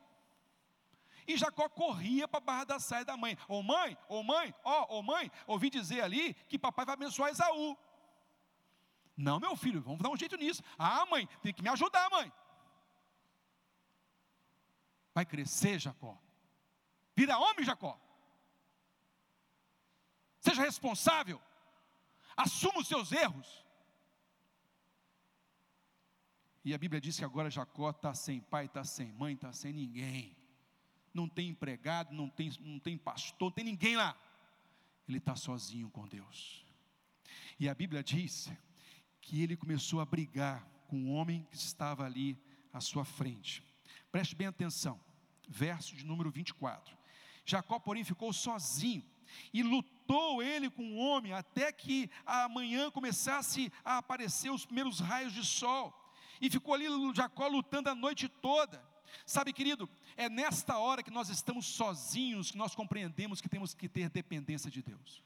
E 1.27 1.35
Jacó 1.35 1.67
corria 1.67 2.27
para 2.27 2.37
a 2.37 2.41
barra 2.41 2.63
da 2.63 2.79
saia 2.79 3.03
da 3.03 3.17
mãe. 3.17 3.37
Ô 3.49 3.61
mãe, 3.61 3.97
ô 4.07 4.23
mãe, 4.23 4.53
ó, 4.63 4.97
ô 4.97 5.03
mãe, 5.03 5.29
ouvi 5.45 5.69
dizer 5.69 6.01
ali 6.01 6.33
que 6.47 6.57
papai 6.57 6.85
vai 6.85 6.93
abençoar 6.93 7.31
Isaú. 7.31 7.77
Não, 9.17 9.39
meu 9.39 9.55
filho, 9.55 9.81
vamos 9.81 9.99
dar 9.99 10.09
um 10.09 10.15
jeito 10.15 10.37
nisso. 10.37 10.63
Ah, 10.77 11.03
mãe, 11.07 11.27
tem 11.41 11.51
que 11.51 11.63
me 11.63 11.69
ajudar, 11.69 12.07
mãe. 12.11 12.31
Vai 15.11 15.25
crescer, 15.25 15.79
Jacó. 15.79 16.21
Vira 17.15 17.39
homem, 17.39 17.65
Jacó. 17.65 17.99
Seja 20.39 20.61
responsável. 20.61 21.41
Assuma 22.35 22.79
os 22.79 22.87
seus 22.87 23.11
erros. 23.11 23.65
E 26.63 26.75
a 26.75 26.77
Bíblia 26.77 27.01
diz 27.01 27.17
que 27.17 27.25
agora 27.25 27.49
Jacó 27.49 27.89
está 27.89 28.13
sem 28.13 28.39
pai, 28.39 28.65
está 28.65 28.83
sem 28.83 29.11
mãe, 29.13 29.33
está 29.33 29.51
sem 29.51 29.73
ninguém. 29.73 30.37
Não 31.11 31.27
tem 31.27 31.49
empregado, 31.49 32.13
não 32.13 32.29
tem, 32.29 32.51
não 32.59 32.77
tem 32.77 32.95
pastor, 32.95 33.47
não 33.47 33.51
tem 33.51 33.65
ninguém 33.65 33.97
lá. 33.97 34.15
Ele 35.09 35.17
está 35.17 35.35
sozinho 35.35 35.89
com 35.89 36.07
Deus. 36.07 36.63
E 37.59 37.67
a 37.67 37.73
Bíblia 37.73 38.03
diz 38.03 38.51
que 39.27 39.43
ele 39.43 39.57
começou 39.57 39.99
a 39.99 40.05
brigar 40.05 40.65
com 40.87 41.03
o 41.03 41.11
homem 41.11 41.45
que 41.51 41.57
estava 41.57 42.05
ali 42.05 42.41
à 42.71 42.79
sua 42.79 43.03
frente. 43.03 43.61
Preste 44.09 44.33
bem 44.33 44.47
atenção, 44.47 44.97
verso 45.49 45.97
de 45.97 46.05
número 46.05 46.31
24. 46.31 46.97
Jacó, 47.45 47.77
porém, 47.77 48.05
ficou 48.05 48.31
sozinho 48.31 49.03
e 49.53 49.61
lutou 49.61 50.41
ele 50.41 50.69
com 50.69 50.93
o 50.93 50.95
homem 50.95 51.33
até 51.33 51.73
que 51.73 52.09
amanhã 52.25 52.89
começasse 52.89 53.69
a 53.83 53.97
aparecer 53.97 54.49
os 54.49 54.65
primeiros 54.65 55.01
raios 55.01 55.33
de 55.33 55.45
sol. 55.45 55.93
E 56.39 56.49
ficou 56.49 56.73
ali 56.73 56.85
Jacó 57.13 57.49
lutando 57.49 57.89
a 57.89 57.95
noite 57.95 58.29
toda. 58.29 58.81
Sabe, 59.25 59.51
querido, 59.51 59.89
é 60.15 60.29
nesta 60.29 60.77
hora 60.77 61.03
que 61.03 61.11
nós 61.11 61.27
estamos 61.27 61.65
sozinhos 61.65 62.51
que 62.51 62.57
nós 62.57 62.73
compreendemos 62.73 63.41
que 63.41 63.49
temos 63.49 63.73
que 63.73 63.89
ter 63.89 64.09
dependência 64.09 64.71
de 64.71 64.81
Deus. 64.81 65.21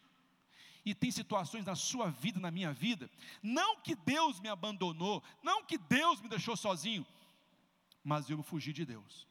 E 0.85 0.95
tem 0.95 1.11
situações 1.11 1.65
na 1.65 1.75
sua 1.75 2.09
vida, 2.09 2.39
na 2.39 2.49
minha 2.49 2.73
vida, 2.73 3.09
não 3.41 3.79
que 3.79 3.95
Deus 3.95 4.39
me 4.39 4.49
abandonou, 4.49 5.23
não 5.43 5.63
que 5.63 5.77
Deus 5.77 6.19
me 6.19 6.27
deixou 6.27 6.57
sozinho, 6.57 7.05
mas 8.03 8.29
eu 8.29 8.41
fugi 8.41 8.73
de 8.73 8.85
Deus. 8.85 9.27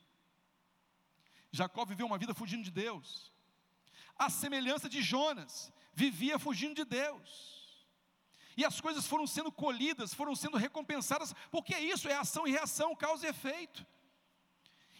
Jacó 1.50 1.84
viveu 1.84 2.06
uma 2.06 2.18
vida 2.18 2.32
fugindo 2.32 2.62
de 2.62 2.70
Deus 2.70 3.30
a 4.20 4.28
semelhança 4.28 4.86
de 4.86 5.00
Jonas, 5.00 5.72
vivia 5.94 6.38
fugindo 6.38 6.74
de 6.74 6.84
Deus. 6.84 7.80
E 8.54 8.66
as 8.66 8.78
coisas 8.78 9.06
foram 9.06 9.26
sendo 9.26 9.50
colhidas, 9.50 10.12
foram 10.12 10.36
sendo 10.36 10.58
recompensadas, 10.58 11.34
porque 11.50 11.74
isso 11.78 12.06
é 12.06 12.14
ação 12.14 12.46
e 12.46 12.50
reação, 12.50 12.94
causa 12.94 13.26
e 13.26 13.30
efeito. 13.30 13.86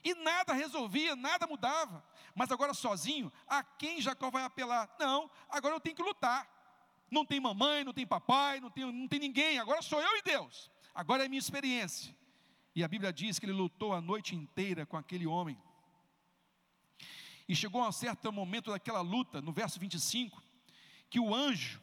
E 0.04 0.14
nada 0.14 0.52
resolvia, 0.52 1.14
nada 1.14 1.46
mudava. 1.46 2.04
Mas 2.34 2.50
agora 2.50 2.72
sozinho, 2.74 3.32
a 3.46 3.62
quem 3.62 4.00
Jacó 4.00 4.30
vai 4.30 4.44
apelar? 4.44 4.94
Não, 4.98 5.30
agora 5.48 5.74
eu 5.74 5.80
tenho 5.80 5.96
que 5.96 6.02
lutar. 6.02 6.48
Não 7.10 7.24
tem 7.24 7.40
mamãe, 7.40 7.84
não 7.84 7.92
tem 7.92 8.06
papai, 8.06 8.60
não 8.60 8.70
tem, 8.70 8.90
não 8.90 9.08
tem 9.08 9.18
ninguém, 9.18 9.58
agora 9.58 9.82
sou 9.82 10.00
eu 10.00 10.16
e 10.18 10.22
Deus. 10.22 10.70
Agora 10.94 11.24
é 11.24 11.28
minha 11.28 11.40
experiência. 11.40 12.14
E 12.74 12.84
a 12.84 12.88
Bíblia 12.88 13.12
diz 13.12 13.38
que 13.38 13.46
ele 13.46 13.52
lutou 13.52 13.92
a 13.92 14.00
noite 14.00 14.36
inteira 14.36 14.86
com 14.86 14.96
aquele 14.96 15.26
homem. 15.26 15.60
E 17.48 17.56
chegou 17.56 17.82
a 17.82 17.88
um 17.88 17.92
certo 17.92 18.32
momento 18.32 18.70
daquela 18.70 19.00
luta, 19.00 19.40
no 19.40 19.52
verso 19.52 19.80
25, 19.80 20.40
que 21.10 21.18
o 21.18 21.34
anjo, 21.34 21.82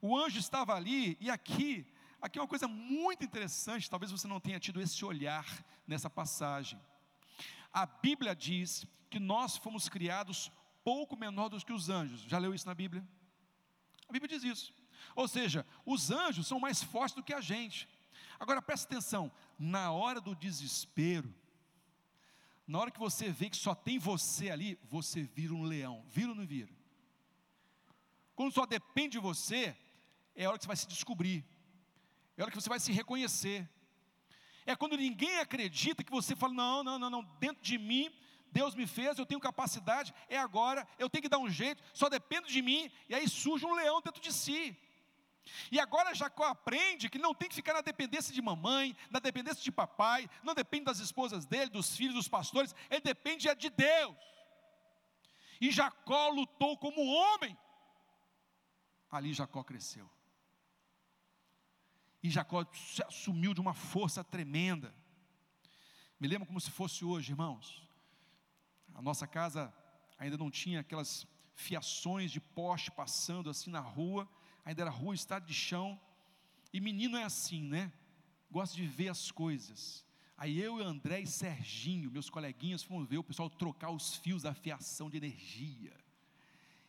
o 0.00 0.16
anjo 0.16 0.38
estava 0.38 0.74
ali, 0.74 1.18
e 1.20 1.28
aqui, 1.28 1.84
aqui 2.20 2.38
é 2.38 2.42
uma 2.42 2.46
coisa 2.46 2.68
muito 2.68 3.24
interessante, 3.24 3.90
talvez 3.90 4.12
você 4.12 4.28
não 4.28 4.38
tenha 4.38 4.60
tido 4.60 4.80
esse 4.80 5.04
olhar 5.04 5.44
nessa 5.88 6.08
passagem. 6.08 6.80
A 7.72 7.86
Bíblia 7.86 8.34
diz 8.34 8.86
que 9.08 9.18
nós 9.18 9.56
fomos 9.56 9.88
criados 9.88 10.50
pouco 10.84 11.16
menor 11.16 11.48
do 11.48 11.64
que 11.64 11.72
os 11.72 11.88
anjos. 11.88 12.22
Já 12.22 12.38
leu 12.38 12.54
isso 12.54 12.66
na 12.66 12.74
Bíblia? 12.74 13.06
A 14.08 14.12
Bíblia 14.12 14.28
diz 14.28 14.44
isso. 14.44 14.74
Ou 15.14 15.26
seja, 15.26 15.66
os 15.86 16.10
anjos 16.10 16.46
são 16.46 16.60
mais 16.60 16.82
fortes 16.82 17.14
do 17.14 17.22
que 17.22 17.32
a 17.32 17.40
gente. 17.40 17.88
Agora 18.38 18.60
presta 18.60 18.86
atenção, 18.86 19.30
na 19.58 19.92
hora 19.92 20.20
do 20.20 20.34
desespero, 20.34 21.32
na 22.66 22.78
hora 22.78 22.90
que 22.90 22.98
você 22.98 23.30
vê 23.30 23.50
que 23.50 23.56
só 23.56 23.74
tem 23.74 23.98
você 23.98 24.50
ali, 24.50 24.78
você 24.84 25.22
vira 25.22 25.54
um 25.54 25.62
leão. 25.62 26.04
Vira 26.08 26.30
ou 26.30 26.34
não 26.34 26.46
vira? 26.46 26.72
Quando 28.34 28.52
só 28.52 28.64
depende 28.66 29.12
de 29.12 29.18
você, 29.18 29.76
é 30.34 30.44
a 30.44 30.48
hora 30.48 30.58
que 30.58 30.64
você 30.64 30.68
vai 30.68 30.76
se 30.76 30.86
descobrir. 30.86 31.44
É 32.36 32.42
a 32.42 32.44
hora 32.44 32.50
que 32.50 32.60
você 32.60 32.68
vai 32.68 32.80
se 32.80 32.92
reconhecer. 32.92 33.68
É 34.64 34.76
quando 34.76 34.96
ninguém 34.96 35.38
acredita 35.38 36.04
que 36.04 36.10
você 36.10 36.36
fala: 36.36 36.54
não, 36.54 36.84
não, 36.84 36.98
não, 36.98 37.10
não, 37.10 37.22
dentro 37.40 37.62
de 37.62 37.78
mim, 37.78 38.12
Deus 38.50 38.74
me 38.74 38.86
fez, 38.86 39.18
eu 39.18 39.26
tenho 39.26 39.40
capacidade, 39.40 40.14
é 40.28 40.38
agora, 40.38 40.86
eu 40.98 41.08
tenho 41.08 41.22
que 41.22 41.28
dar 41.28 41.38
um 41.38 41.50
jeito, 41.50 41.82
só 41.94 42.08
depende 42.08 42.52
de 42.52 42.60
mim, 42.60 42.90
e 43.08 43.14
aí 43.14 43.28
surge 43.28 43.64
um 43.64 43.74
leão 43.74 44.00
dentro 44.00 44.20
de 44.20 44.32
si. 44.32 44.76
E 45.70 45.80
agora 45.80 46.14
Jacó 46.14 46.44
aprende 46.44 47.08
que 47.08 47.18
não 47.18 47.34
tem 47.34 47.48
que 47.48 47.54
ficar 47.54 47.74
na 47.74 47.80
dependência 47.80 48.32
de 48.32 48.40
mamãe, 48.40 48.96
na 49.10 49.18
dependência 49.18 49.62
de 49.62 49.72
papai, 49.72 50.28
não 50.42 50.54
depende 50.54 50.84
das 50.84 51.00
esposas 51.00 51.44
dele, 51.46 51.70
dos 51.70 51.96
filhos, 51.96 52.14
dos 52.14 52.28
pastores, 52.28 52.74
ele 52.90 53.00
depende 53.00 53.48
é 53.48 53.54
de 53.54 53.70
Deus. 53.70 54.16
E 55.60 55.70
Jacó 55.70 56.28
lutou 56.28 56.76
como 56.76 57.04
homem. 57.04 57.56
Ali 59.10 59.32
Jacó 59.32 59.62
cresceu. 59.64 60.08
E 62.22 62.30
Jacó 62.30 62.64
se 62.72 63.02
assumiu 63.02 63.52
de 63.52 63.60
uma 63.60 63.74
força 63.74 64.22
tremenda. 64.22 64.94
Me 66.20 66.28
lembro 66.28 66.46
como 66.46 66.60
se 66.60 66.70
fosse 66.70 67.04
hoje, 67.04 67.32
irmãos. 67.32 67.86
A 68.94 69.02
nossa 69.02 69.26
casa 69.26 69.74
ainda 70.18 70.36
não 70.36 70.50
tinha 70.50 70.80
aquelas 70.80 71.26
fiações 71.54 72.30
de 72.30 72.40
poste 72.40 72.90
passando 72.90 73.50
assim 73.50 73.70
na 73.70 73.80
rua 73.80 74.28
ainda 74.64 74.82
era 74.82 74.90
rua, 74.90 75.14
estado 75.14 75.46
de 75.46 75.54
chão. 75.54 76.00
E 76.72 76.80
menino 76.80 77.16
é 77.16 77.24
assim, 77.24 77.62
né? 77.62 77.92
Gosta 78.50 78.76
de 78.76 78.86
ver 78.86 79.08
as 79.08 79.30
coisas. 79.30 80.04
Aí 80.36 80.58
eu 80.58 80.80
e 80.80 80.82
André 80.82 81.20
e 81.20 81.26
Serginho, 81.26 82.10
meus 82.10 82.28
coleguinhas, 82.28 82.82
fomos 82.82 83.08
ver 83.08 83.18
o 83.18 83.24
pessoal 83.24 83.48
trocar 83.48 83.90
os 83.90 84.16
fios 84.16 84.42
da 84.42 84.54
fiação 84.54 85.08
de 85.08 85.16
energia. 85.16 85.96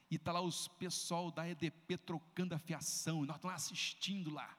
E 0.10 0.16
está 0.16 0.32
lá 0.32 0.42
os 0.42 0.68
pessoal 0.68 1.32
da 1.32 1.48
EDP 1.48 1.98
trocando 1.98 2.56
a 2.56 2.60
fiação, 2.60 3.24
e 3.24 3.28
nós 3.28 3.38
estamos 3.38 3.56
assistindo 3.56 4.32
lá. 4.32 4.58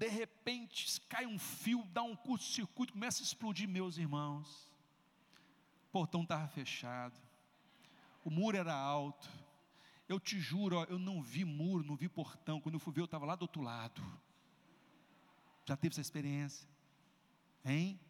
De 0.00 0.08
repente 0.08 0.98
cai 1.10 1.26
um 1.26 1.38
fio, 1.38 1.84
dá 1.92 2.02
um 2.02 2.16
curto-circuito, 2.16 2.94
começa 2.94 3.22
a 3.22 3.22
explodir, 3.22 3.68
meus 3.68 3.98
irmãos. 3.98 4.72
O 5.88 5.90
portão 5.92 6.22
estava 6.22 6.48
fechado, 6.48 7.20
o 8.24 8.30
muro 8.30 8.56
era 8.56 8.74
alto, 8.74 9.28
eu 10.08 10.18
te 10.18 10.40
juro, 10.40 10.78
ó, 10.78 10.84
eu 10.84 10.98
não 10.98 11.20
vi 11.20 11.44
muro, 11.44 11.84
não 11.84 11.96
vi 11.96 12.08
portão. 12.08 12.62
Quando 12.62 12.76
eu 12.76 12.80
fui 12.80 12.94
ver, 12.94 13.02
eu 13.02 13.04
estava 13.04 13.26
lá 13.26 13.34
do 13.34 13.42
outro 13.42 13.60
lado. 13.60 14.00
Já 15.66 15.76
teve 15.76 15.92
essa 15.92 16.00
experiência? 16.00 16.66
Hein? 17.62 18.00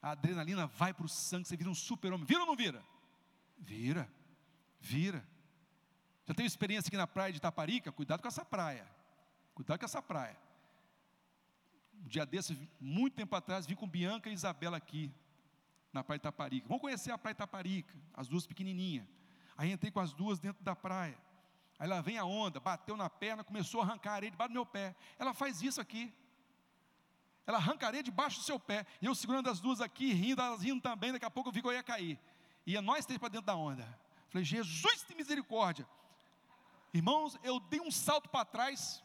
A 0.00 0.12
adrenalina 0.12 0.66
vai 0.66 0.94
para 0.94 1.04
o 1.04 1.10
sangue, 1.10 1.46
você 1.46 1.58
vira 1.58 1.68
um 1.68 1.74
super-homem. 1.74 2.24
Vira 2.24 2.40
ou 2.40 2.46
não 2.46 2.56
vira? 2.56 2.82
Vira, 3.58 4.10
vira. 4.80 5.28
Já 6.24 6.32
teve 6.32 6.46
experiência 6.46 6.88
aqui 6.88 6.96
na 6.96 7.06
praia 7.06 7.32
de 7.32 7.36
Itaparica? 7.36 7.92
Cuidado 7.92 8.22
com 8.22 8.28
essa 8.28 8.46
praia. 8.46 8.90
Cuidado 9.54 9.78
com 9.78 9.84
essa 9.84 10.00
praia. 10.00 10.48
Um 12.02 12.08
dia 12.08 12.24
desse, 12.26 12.58
muito 12.80 13.14
tempo 13.14 13.34
atrás, 13.36 13.66
vim 13.66 13.74
com 13.74 13.86
Bianca 13.86 14.28
e 14.28 14.32
Isabela 14.32 14.76
aqui, 14.76 15.12
na 15.92 16.02
praia 16.02 16.18
de 16.18 16.22
Itaparica. 16.22 16.66
Vamos 16.66 16.80
conhecer 16.80 17.10
a 17.10 17.18
praia 17.18 17.34
de 17.34 17.38
Itaparica, 17.38 17.94
as 18.14 18.28
duas 18.28 18.46
pequenininhas. 18.46 19.06
Aí 19.56 19.70
entrei 19.70 19.90
com 19.90 20.00
as 20.00 20.12
duas 20.12 20.38
dentro 20.38 20.62
da 20.64 20.74
praia. 20.74 21.18
Aí 21.78 21.88
lá 21.88 22.00
vem 22.00 22.18
a 22.18 22.24
onda, 22.24 22.60
bateu 22.60 22.96
na 22.96 23.08
perna, 23.08 23.42
começou 23.42 23.80
a 23.80 23.84
arrancar 23.84 24.12
areia 24.12 24.30
debaixo 24.30 24.50
do 24.50 24.54
meu 24.54 24.66
pé. 24.66 24.94
Ela 25.18 25.32
faz 25.32 25.62
isso 25.62 25.80
aqui. 25.80 26.12
Ela 27.46 27.58
arranca 27.58 27.86
areia 27.86 28.02
debaixo 28.02 28.38
do 28.38 28.44
seu 28.44 28.60
pé. 28.60 28.86
E 29.00 29.06
eu 29.06 29.14
segurando 29.14 29.48
as 29.48 29.60
duas 29.60 29.80
aqui, 29.80 30.12
rindo, 30.12 30.40
elas 30.40 30.62
rindo 30.62 30.80
também. 30.80 31.12
Daqui 31.12 31.24
a 31.24 31.30
pouco 31.30 31.48
eu 31.48 31.52
vi 31.52 31.60
que 31.60 31.68
eu 31.68 31.72
ia 31.72 31.82
cair. 31.82 32.18
Ia 32.66 32.82
nós 32.82 33.06
três 33.06 33.18
para 33.18 33.30
dentro 33.30 33.46
da 33.46 33.56
onda. 33.56 33.86
Falei, 34.28 34.44
Jesus 34.44 35.02
tem 35.02 35.16
misericórdia. 35.16 35.86
Irmãos, 36.92 37.38
eu 37.42 37.58
dei 37.58 37.80
um 37.80 37.90
salto 37.90 38.28
para 38.28 38.44
trás, 38.44 39.02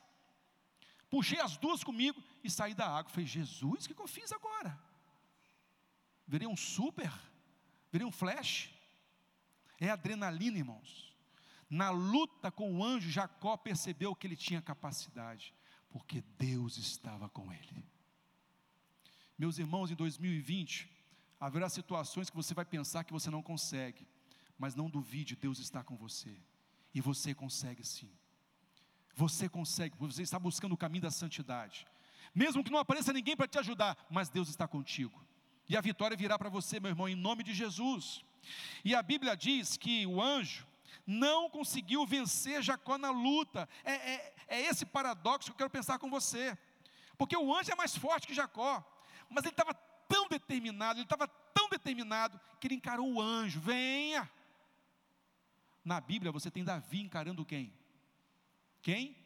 puxei 1.15 1.39
as 1.39 1.55
duas 1.55 1.81
comigo 1.81 2.21
e 2.43 2.49
saí 2.49 2.73
da 2.73 2.85
água. 2.85 3.09
Falei, 3.09 3.25
Jesus, 3.25 3.85
o 3.85 3.87
que, 3.87 4.01
eu 4.01 4.07
fiz 4.07 4.33
agora? 4.33 4.77
Virei 6.27 6.45
um 6.45 6.57
super? 6.57 7.09
Virei 7.89 8.05
um 8.05 8.11
flash? 8.11 8.69
É 9.79 9.89
adrenalina, 9.89 10.57
irmãos. 10.57 11.15
Na 11.69 11.89
luta 11.89 12.51
com 12.51 12.75
o 12.75 12.83
anjo, 12.83 13.09
Jacó 13.09 13.55
percebeu 13.55 14.13
que 14.13 14.27
ele 14.27 14.35
tinha 14.35 14.61
capacidade, 14.61 15.53
porque 15.89 16.21
Deus 16.37 16.77
estava 16.77 17.29
com 17.29 17.51
ele. 17.53 17.85
Meus 19.37 19.57
irmãos, 19.57 19.89
em 19.89 19.95
2020, 19.95 20.89
haverá 21.39 21.69
situações 21.69 22.29
que 22.29 22.35
você 22.35 22.53
vai 22.53 22.65
pensar 22.65 23.05
que 23.05 23.13
você 23.13 23.29
não 23.29 23.41
consegue, 23.41 24.05
mas 24.57 24.75
não 24.75 24.89
duvide, 24.89 25.37
Deus 25.37 25.59
está 25.59 25.81
com 25.81 25.95
você, 25.95 26.37
e 26.93 26.99
você 26.99 27.33
consegue 27.33 27.85
sim. 27.85 28.11
Você 29.15 29.47
consegue, 29.47 29.95
você 29.97 30.21
está 30.21 30.37
buscando 30.37 30.73
o 30.73 30.77
caminho 30.77 31.03
da 31.03 31.11
santidade, 31.11 31.87
mesmo 32.33 32.63
que 32.63 32.71
não 32.71 32.79
apareça 32.79 33.13
ninguém 33.13 33.35
para 33.35 33.47
te 33.47 33.57
ajudar, 33.57 33.97
mas 34.09 34.29
Deus 34.29 34.49
está 34.49 34.67
contigo, 34.67 35.25
e 35.67 35.75
a 35.75 35.81
vitória 35.81 36.15
virá 36.15 36.37
para 36.37 36.49
você, 36.49 36.79
meu 36.79 36.89
irmão, 36.89 37.07
em 37.07 37.15
nome 37.15 37.43
de 37.43 37.53
Jesus. 37.53 38.23
E 38.83 38.93
a 38.93 39.01
Bíblia 39.01 39.35
diz 39.35 39.77
que 39.77 40.05
o 40.05 40.21
anjo 40.21 40.67
não 41.05 41.49
conseguiu 41.49 42.05
vencer 42.05 42.61
Jacó 42.61 42.97
na 42.97 43.09
luta. 43.09 43.67
É, 43.83 43.93
é, 43.93 44.35
é, 44.47 44.61
esse 44.61 44.85
paradoxo 44.85 45.47
que 45.47 45.51
eu 45.53 45.57
quero 45.57 45.69
pensar 45.69 45.97
com 45.97 46.09
você. 46.09 46.57
Porque 47.17 47.35
o 47.35 47.55
anjo 47.55 47.71
é 47.71 47.75
mais 47.75 47.95
forte 47.95 48.27
que 48.27 48.33
Jacó. 48.33 48.83
Mas 49.29 49.43
ele 49.43 49.53
estava 49.53 49.73
tão 49.73 50.27
determinado, 50.27 50.99
ele 50.99 51.05
estava 51.05 51.27
tão 51.27 51.69
determinado, 51.69 52.39
que 52.59 52.67
ele 52.67 52.75
encarou 52.75 53.11
o 53.11 53.21
anjo: 53.21 53.59
venha. 53.59 54.29
Na 55.83 55.99
Bíblia 55.99 56.31
você 56.31 56.49
tem 56.51 56.63
Davi 56.63 57.01
encarando 57.01 57.45
quem? 57.45 57.73
Quem? 58.85 59.17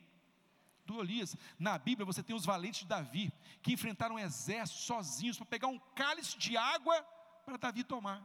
Do 0.86 1.02
Elias. 1.02 1.36
Na 1.60 1.78
Bíblia 1.78 2.06
você 2.06 2.24
tem 2.24 2.34
os 2.34 2.46
valentes 2.46 2.80
de 2.80 2.88
Davi, 2.88 3.30
que 3.62 3.74
enfrentaram 3.74 4.16
um 4.16 4.20
exército 4.20 4.80
sozinhos 4.80 5.36
para 5.36 5.46
pegar 5.46 5.68
um 5.68 5.78
cálice 5.94 6.38
de 6.38 6.56
água 6.56 7.04
para 7.44 7.58
Davi 7.58 7.84
tomar. 7.84 8.24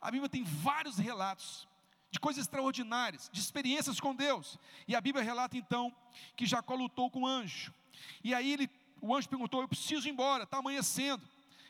A 0.00 0.10
Bíblia 0.10 0.28
tem 0.28 0.42
vários 0.42 0.98
relatos 0.98 1.68
de 2.10 2.18
coisas 2.18 2.42
extraordinárias, 2.42 3.30
de 3.32 3.38
experiências 3.38 4.00
com 4.00 4.16
Deus. 4.16 4.58
E 4.88 4.96
a 4.96 5.00
Bíblia 5.00 5.24
relata 5.24 5.56
então 5.56 5.94
que 6.34 6.44
Jacó 6.44 6.74
lutou 6.74 7.08
com 7.08 7.22
o 7.22 7.26
anjo. 7.26 7.72
E 8.24 8.34
aí 8.34 8.52
ele, 8.52 8.68
o 9.00 9.14
anjo 9.14 9.28
perguntou: 9.28 9.60
Eu 9.60 9.68
preciso 9.68 10.08
ir 10.08 10.10
embora, 10.10 10.42
está 10.42 10.56
amanhecendo. 10.56 11.24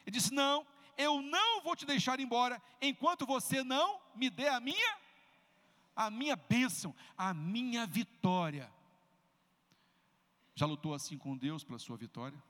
Ele 0.06 0.16
disse: 0.16 0.32
Não, 0.32 0.66
eu 0.96 1.20
não 1.20 1.60
vou 1.60 1.76
te 1.76 1.84
deixar 1.84 2.20
embora 2.20 2.60
enquanto 2.80 3.26
você 3.26 3.62
não 3.62 4.00
me 4.14 4.30
dê 4.30 4.48
a 4.48 4.60
minha 4.60 5.05
a 5.96 6.10
minha 6.10 6.36
bênção, 6.36 6.94
a 7.16 7.34
minha 7.34 7.86
vitória. 7.86 8.72
Já 10.54 10.66
lutou 10.66 10.94
assim 10.94 11.18
com 11.18 11.36
Deus 11.36 11.64
pela 11.64 11.78
sua 11.78 11.96
vitória? 11.96 12.40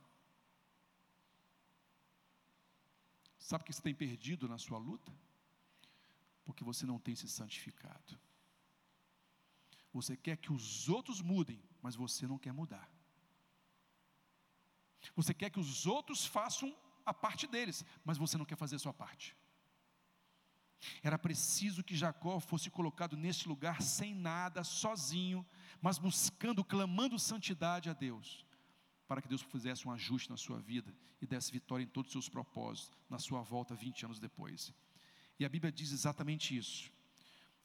Sabe 3.38 3.62
o 3.62 3.64
que 3.64 3.72
você 3.72 3.80
tem 3.80 3.94
perdido 3.94 4.48
na 4.48 4.59
sua 4.59 4.76
luta? 4.76 5.12
porque 6.46 6.62
você 6.62 6.87
não 6.87 6.98
tem 6.98 7.14
se 7.16 7.28
santificado. 7.28 8.18
Você 9.92 10.16
quer 10.16 10.37
que 10.37 10.52
os 10.52 10.88
outros 10.88 11.20
mudem, 11.20 11.61
mas 11.82 11.96
você 11.96 12.24
não 12.26 12.38
quer 12.38 12.52
mudar. 12.52 12.88
Você 15.16 15.35
quer 15.35 15.50
que 15.50 15.59
os 15.59 15.87
outros 15.87 16.24
façam 16.24 16.74
a 17.04 17.12
parte 17.12 17.48
deles, 17.48 17.85
mas 18.04 18.16
você 18.16 18.38
não 18.38 18.44
quer 18.44 18.56
fazer 18.56 18.76
a 18.76 18.78
sua 18.78 18.94
parte. 18.94 19.37
Era 21.02 21.18
preciso 21.18 21.82
que 21.82 21.96
Jacó 21.96 22.38
fosse 22.40 22.70
colocado 22.70 23.16
neste 23.16 23.48
lugar 23.48 23.82
sem 23.82 24.14
nada, 24.14 24.62
sozinho, 24.62 25.44
mas 25.80 25.98
buscando, 25.98 26.64
clamando 26.64 27.18
santidade 27.18 27.88
a 27.88 27.92
Deus, 27.92 28.44
para 29.08 29.22
que 29.22 29.28
Deus 29.28 29.42
fizesse 29.42 29.86
um 29.86 29.92
ajuste 29.92 30.30
na 30.30 30.36
sua 30.36 30.58
vida 30.60 30.94
e 31.20 31.26
desse 31.26 31.50
vitória 31.50 31.84
em 31.84 31.88
todos 31.88 32.10
os 32.10 32.12
seus 32.12 32.28
propósitos, 32.28 32.96
na 33.08 33.18
sua 33.18 33.42
volta 33.42 33.74
20 33.74 34.04
anos 34.04 34.18
depois. 34.18 34.74
E 35.38 35.44
a 35.44 35.48
Bíblia 35.48 35.72
diz 35.72 35.92
exatamente 35.92 36.56
isso. 36.56 36.90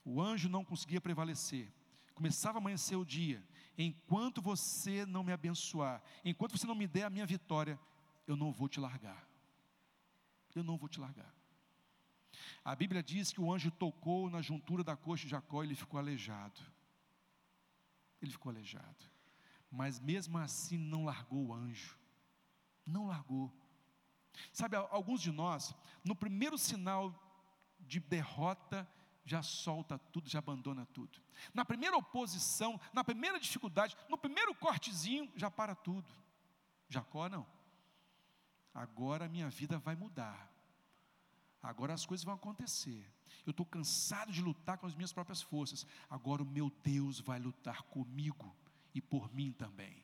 O 0.04 0.21
anjo 0.21 0.50
não 0.50 0.65
conseguia 0.65 1.00
prevalecer. 1.00 1.71
Começava 2.13 2.58
a 2.58 2.62
amanhecer 2.62 2.95
o 2.95 3.06
dia. 3.06 3.43
Enquanto 3.78 4.41
você 4.41 5.06
não 5.06 5.24
me 5.24 5.32
abençoar, 5.32 6.04
enquanto 6.24 6.58
você 6.58 6.67
não 6.67 6.76
me 6.76 6.88
der 6.88 7.04
a 7.04 7.10
minha 7.10 7.26
vitória, 7.26 7.80
eu 8.28 8.36
não 8.36 8.52
vou 8.52 8.67
te 8.67 8.80
largar. 8.80 9.28
Eu 10.54 10.63
não 10.63 10.78
vou 10.78 10.89
te 10.89 11.00
largar. 11.00 11.34
A 12.63 12.76
Bíblia 12.76 13.02
diz 13.04 13.32
que 13.32 13.41
o 13.41 13.52
anjo 13.52 13.72
tocou 13.72 14.30
na 14.30 14.41
juntura 14.41 14.84
da 14.84 14.96
coxa 14.96 15.24
de 15.24 15.32
Jacó 15.32 15.63
e 15.63 15.67
ele 15.67 15.76
ficou 15.76 16.00
aleijado. 16.00 16.62
Ele 18.22 18.32
ficou 18.32 18.52
aleijado. 18.52 19.10
Mas 19.70 20.00
mesmo 20.00 20.38
assim 20.38 20.78
não 20.78 21.06
largou 21.06 21.48
o 21.48 21.54
anjo. 21.54 21.98
Não 22.86 23.08
largou. 23.08 23.52
Sabe, 24.52 24.76
alguns 24.76 25.22
de 25.22 25.32
nós, 25.32 25.76
no 26.04 26.15
primeiro 26.15 26.58
sinal 26.58 27.13
de 27.80 28.00
derrota, 28.00 28.88
já 29.24 29.41
solta 29.41 29.98
tudo, 29.98 30.30
já 30.30 30.39
abandona 30.39 30.86
tudo. 30.88 31.22
Na 31.54 31.63
primeira 31.63 31.98
oposição, 31.98 32.80
na 32.94 33.04
primeira 33.04 33.39
dificuldade, 33.39 33.96
no 34.10 34.17
primeiro 34.17 34.54
cortezinho, 34.56 35.32
já 35.36 35.50
para 35.50 35.76
tudo. 35.76 36.13
Jacó 36.89 37.30
não. 37.30 37.48
Agora 38.74 39.30
minha 39.30 39.50
vida 39.50 39.78
vai 39.80 39.96
mudar. 39.96 40.51
Agora 41.62 41.93
as 41.93 42.06
coisas 42.06 42.24
vão 42.24 42.34
acontecer. 42.34 43.06
Eu 43.45 43.52
estou 43.52 43.65
cansado 43.65 44.32
de 44.32 44.41
lutar 44.41 44.78
com 44.78 44.88
as 44.88 44.95
minhas 44.95 45.13
próprias 45.13 45.41
forças. 45.41 45.86
Agora 46.10 46.43
o 46.43 46.45
meu 46.45 46.71
Deus 46.84 47.19
vai 47.19 47.39
lutar 47.39 47.84
comigo 47.84 48.56
e 48.93 49.02
por 49.02 49.34
mim 49.34 49.52
também. 49.52 50.04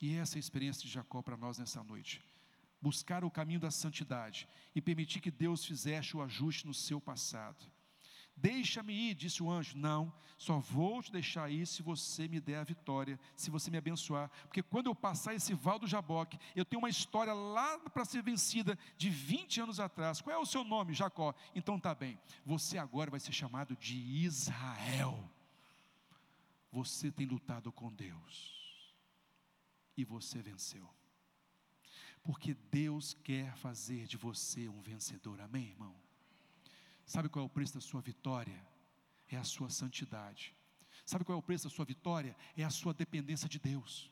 E 0.00 0.14
essa 0.16 0.36
é 0.36 0.38
a 0.38 0.40
experiência 0.40 0.82
de 0.82 0.88
Jacó 0.88 1.22
para 1.22 1.36
nós 1.36 1.58
nessa 1.58 1.82
noite 1.82 2.22
buscar 2.84 3.24
o 3.24 3.30
caminho 3.30 3.60
da 3.60 3.70
santidade 3.70 4.46
e 4.74 4.80
permitir 4.82 5.18
que 5.18 5.30
Deus 5.30 5.64
fizesse 5.64 6.14
o 6.14 6.20
ajuste 6.20 6.66
no 6.66 6.74
seu 6.74 7.00
passado. 7.00 7.64
Deixa-me 8.36 8.92
ir, 8.92 9.14
disse 9.14 9.42
o 9.42 9.50
anjo. 9.50 9.76
Não, 9.76 10.12
só 10.36 10.58
vou 10.58 11.02
te 11.02 11.10
deixar 11.12 11.50
ir 11.50 11.66
se 11.66 11.82
você 11.82 12.28
me 12.28 12.40
der 12.40 12.58
a 12.58 12.64
vitória, 12.64 13.18
se 13.36 13.50
você 13.50 13.70
me 13.70 13.78
abençoar. 13.78 14.30
Porque 14.42 14.62
quando 14.62 14.86
eu 14.86 14.94
passar 14.94 15.34
esse 15.34 15.54
val 15.54 15.78
do 15.78 15.86
Jaboque, 15.86 16.38
eu 16.54 16.64
tenho 16.64 16.80
uma 16.80 16.88
história 16.88 17.32
lá 17.32 17.78
para 17.78 18.04
ser 18.04 18.22
vencida 18.22 18.78
de 18.96 19.08
20 19.08 19.60
anos 19.62 19.80
atrás. 19.80 20.20
Qual 20.20 20.34
é 20.34 20.38
o 20.38 20.46
seu 20.46 20.64
nome, 20.64 20.92
Jacó? 20.94 21.34
Então 21.54 21.78
tá 21.78 21.94
bem. 21.94 22.18
Você 22.44 22.76
agora 22.76 23.10
vai 23.10 23.20
ser 23.20 23.32
chamado 23.32 23.76
de 23.76 23.96
Israel. 23.96 25.30
Você 26.72 27.10
tem 27.10 27.26
lutado 27.26 27.70
com 27.70 27.92
Deus. 27.92 28.52
E 29.96 30.04
você 30.04 30.42
venceu 30.42 30.88
porque 32.24 32.54
Deus 32.54 33.12
quer 33.22 33.54
fazer 33.56 34.06
de 34.06 34.16
você 34.16 34.66
um 34.66 34.80
vencedor, 34.80 35.38
amém, 35.42 35.68
irmão? 35.68 35.94
Sabe 37.06 37.28
qual 37.28 37.44
é 37.44 37.46
o 37.46 37.50
preço 37.50 37.74
da 37.74 37.80
sua 37.80 38.00
vitória? 38.00 38.60
É 39.28 39.36
a 39.36 39.44
sua 39.44 39.68
santidade. 39.70 40.54
Sabe 41.04 41.24
qual 41.24 41.36
é 41.36 41.38
o 41.38 41.42
preço 41.42 41.64
da 41.64 41.70
sua 41.70 41.84
vitória? 41.84 42.36
É 42.56 42.64
a 42.64 42.70
sua 42.70 42.94
dependência 42.94 43.48
de 43.48 43.58
Deus. 43.58 44.10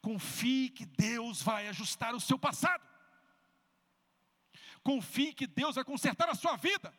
Confie 0.00 0.70
que 0.70 0.86
Deus 0.86 1.42
vai 1.42 1.68
ajustar 1.68 2.14
o 2.14 2.20
seu 2.20 2.38
passado. 2.38 2.82
Confie 4.82 5.34
que 5.34 5.46
Deus 5.46 5.74
vai 5.76 5.84
consertar 5.84 6.28
a 6.28 6.34
sua 6.34 6.56
vida. 6.56 6.92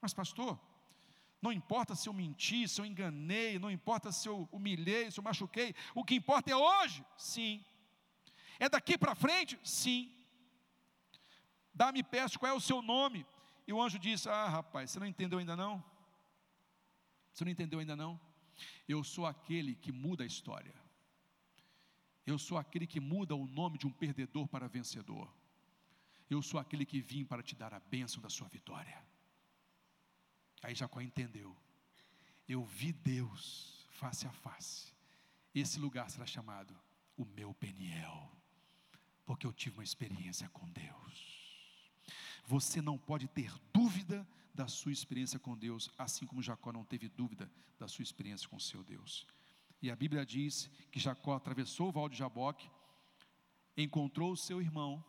Mas, 0.00 0.14
pastor, 0.14 0.58
não 1.40 1.52
importa 1.52 1.94
se 1.94 2.08
eu 2.08 2.12
menti, 2.12 2.66
se 2.66 2.80
eu 2.80 2.86
enganei, 2.86 3.58
não 3.58 3.70
importa 3.70 4.10
se 4.10 4.28
eu 4.28 4.48
humilhei, 4.50 5.10
se 5.10 5.20
eu 5.20 5.24
machuquei, 5.24 5.74
o 5.94 6.04
que 6.04 6.14
importa 6.14 6.50
é 6.50 6.56
hoje. 6.56 7.04
Sim, 7.16 7.64
é 8.58 8.68
daqui 8.68 8.98
para 8.98 9.14
frente? 9.14 9.58
Sim. 9.64 10.12
Dá-me 11.72 12.02
peço 12.02 12.38
qual 12.38 12.52
é 12.52 12.54
o 12.54 12.60
seu 12.60 12.82
nome. 12.82 13.26
E 13.70 13.72
o 13.72 13.80
anjo 13.80 14.00
disse: 14.00 14.28
Ah, 14.28 14.48
rapaz, 14.48 14.90
você 14.90 14.98
não 14.98 15.06
entendeu 15.06 15.38
ainda 15.38 15.56
não? 15.56 15.72
Você 17.32 17.44
não 17.44 17.52
entendeu 17.52 17.78
ainda 17.78 17.94
não? 17.94 18.20
Eu 18.88 19.04
sou 19.04 19.24
aquele 19.26 19.76
que 19.76 19.92
muda 19.92 20.24
a 20.24 20.26
história. 20.26 20.74
Eu 22.26 22.36
sou 22.36 22.58
aquele 22.58 22.84
que 22.84 22.98
muda 22.98 23.36
o 23.36 23.46
nome 23.46 23.78
de 23.78 23.86
um 23.86 23.92
perdedor 23.92 24.48
para 24.48 24.66
vencedor. 24.66 25.32
Eu 26.28 26.42
sou 26.42 26.58
aquele 26.58 26.84
que 26.84 27.00
vim 27.00 27.24
para 27.24 27.44
te 27.44 27.54
dar 27.54 27.72
a 27.72 27.78
bênção 27.78 28.20
da 28.20 28.28
sua 28.28 28.48
vitória. 28.48 29.00
Aí 30.64 30.74
Jacó 30.74 31.00
entendeu. 31.00 31.56
Eu 32.48 32.64
vi 32.64 32.92
Deus 32.92 33.86
face 33.90 34.26
a 34.26 34.32
face. 34.32 34.92
Esse 35.54 35.78
lugar 35.78 36.10
será 36.10 36.26
chamado 36.26 36.76
o 37.16 37.24
meu 37.24 37.54
Peniel, 37.54 38.32
porque 39.24 39.46
eu 39.46 39.52
tive 39.52 39.78
uma 39.78 39.84
experiência 39.84 40.48
com 40.48 40.68
Deus. 40.70 41.39
Você 42.46 42.80
não 42.82 42.98
pode 42.98 43.28
ter 43.28 43.52
dúvida 43.72 44.26
da 44.54 44.66
sua 44.66 44.92
experiência 44.92 45.38
com 45.38 45.56
Deus, 45.56 45.90
assim 45.96 46.26
como 46.26 46.42
Jacó 46.42 46.72
não 46.72 46.84
teve 46.84 47.08
dúvida 47.08 47.50
da 47.78 47.88
sua 47.88 48.02
experiência 48.02 48.48
com 48.48 48.58
seu 48.58 48.82
Deus. 48.82 49.26
E 49.80 49.90
a 49.90 49.96
Bíblia 49.96 50.26
diz 50.26 50.70
que 50.90 51.00
Jacó 51.00 51.34
atravessou 51.34 51.88
o 51.88 51.92
val 51.92 52.08
de 52.08 52.16
Jaboque, 52.16 52.70
encontrou 53.76 54.32
o 54.32 54.36
seu 54.36 54.60
irmão, 54.60 55.02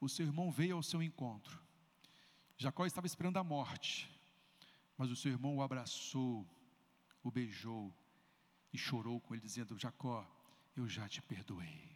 o 0.00 0.08
seu 0.08 0.26
irmão 0.26 0.50
veio 0.50 0.76
ao 0.76 0.82
seu 0.82 1.02
encontro. 1.02 1.60
Jacó 2.56 2.86
estava 2.86 3.06
esperando 3.06 3.38
a 3.38 3.44
morte, 3.44 4.08
mas 4.96 5.10
o 5.10 5.16
seu 5.16 5.32
irmão 5.32 5.56
o 5.56 5.62
abraçou, 5.62 6.46
o 7.22 7.30
beijou 7.30 7.92
e 8.72 8.78
chorou 8.78 9.20
com 9.20 9.34
ele, 9.34 9.42
dizendo: 9.42 9.78
Jacó, 9.78 10.24
eu 10.76 10.88
já 10.88 11.08
te 11.08 11.20
perdoei. 11.22 11.94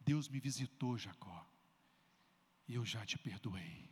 Deus 0.00 0.28
me 0.28 0.38
visitou, 0.38 0.98
Jacó, 0.98 1.46
e 2.66 2.74
eu 2.74 2.84
já 2.84 3.04
te 3.04 3.18
perdoei. 3.18 3.90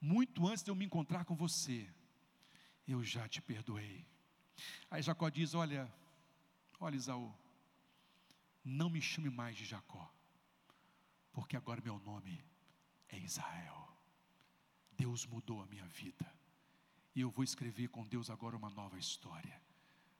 Muito 0.00 0.46
antes 0.46 0.62
de 0.62 0.70
eu 0.70 0.74
me 0.74 0.84
encontrar 0.84 1.24
com 1.24 1.34
você, 1.34 1.88
eu 2.86 3.02
já 3.02 3.28
te 3.28 3.40
perdoei. 3.40 4.06
Aí 4.90 5.02
Jacó 5.02 5.28
diz: 5.28 5.54
Olha, 5.54 5.92
olha 6.78 6.96
Isaú, 6.96 7.34
não 8.64 8.90
me 8.90 9.00
chame 9.00 9.30
mais 9.30 9.56
de 9.56 9.64
Jacó, 9.64 10.12
porque 11.32 11.56
agora 11.56 11.80
meu 11.80 11.98
nome 12.00 12.44
é 13.08 13.18
Israel. 13.18 13.82
Deus 14.96 15.26
mudou 15.26 15.60
a 15.60 15.66
minha 15.66 15.86
vida, 15.88 16.32
e 17.14 17.20
eu 17.20 17.30
vou 17.30 17.42
escrever 17.42 17.88
com 17.88 18.06
Deus 18.06 18.30
agora 18.30 18.56
uma 18.56 18.70
nova 18.70 18.98
história, 18.98 19.60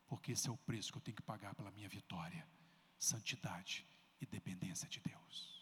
porque 0.07 0.33
esse 0.33 0.49
é 0.49 0.53
o 0.53 0.57
preço 0.57 0.91
que 0.91 0.99
eu 0.99 1.03
tenho 1.03 1.17
que 1.17 1.23
pagar 1.23 1.55
pela 1.55 1.71
minha 1.71 1.89
vitória: 1.89 2.47
santidade 2.99 3.87
e 4.21 4.27
dependência 4.27 4.89
de 4.89 5.01
Deus. 5.01 5.54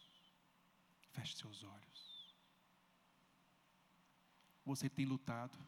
Feche 1.12 1.36
seus 1.36 1.62
olhos. 1.62 2.34
Você 4.64 4.88
tem 4.88 5.04
lutado, 5.04 5.58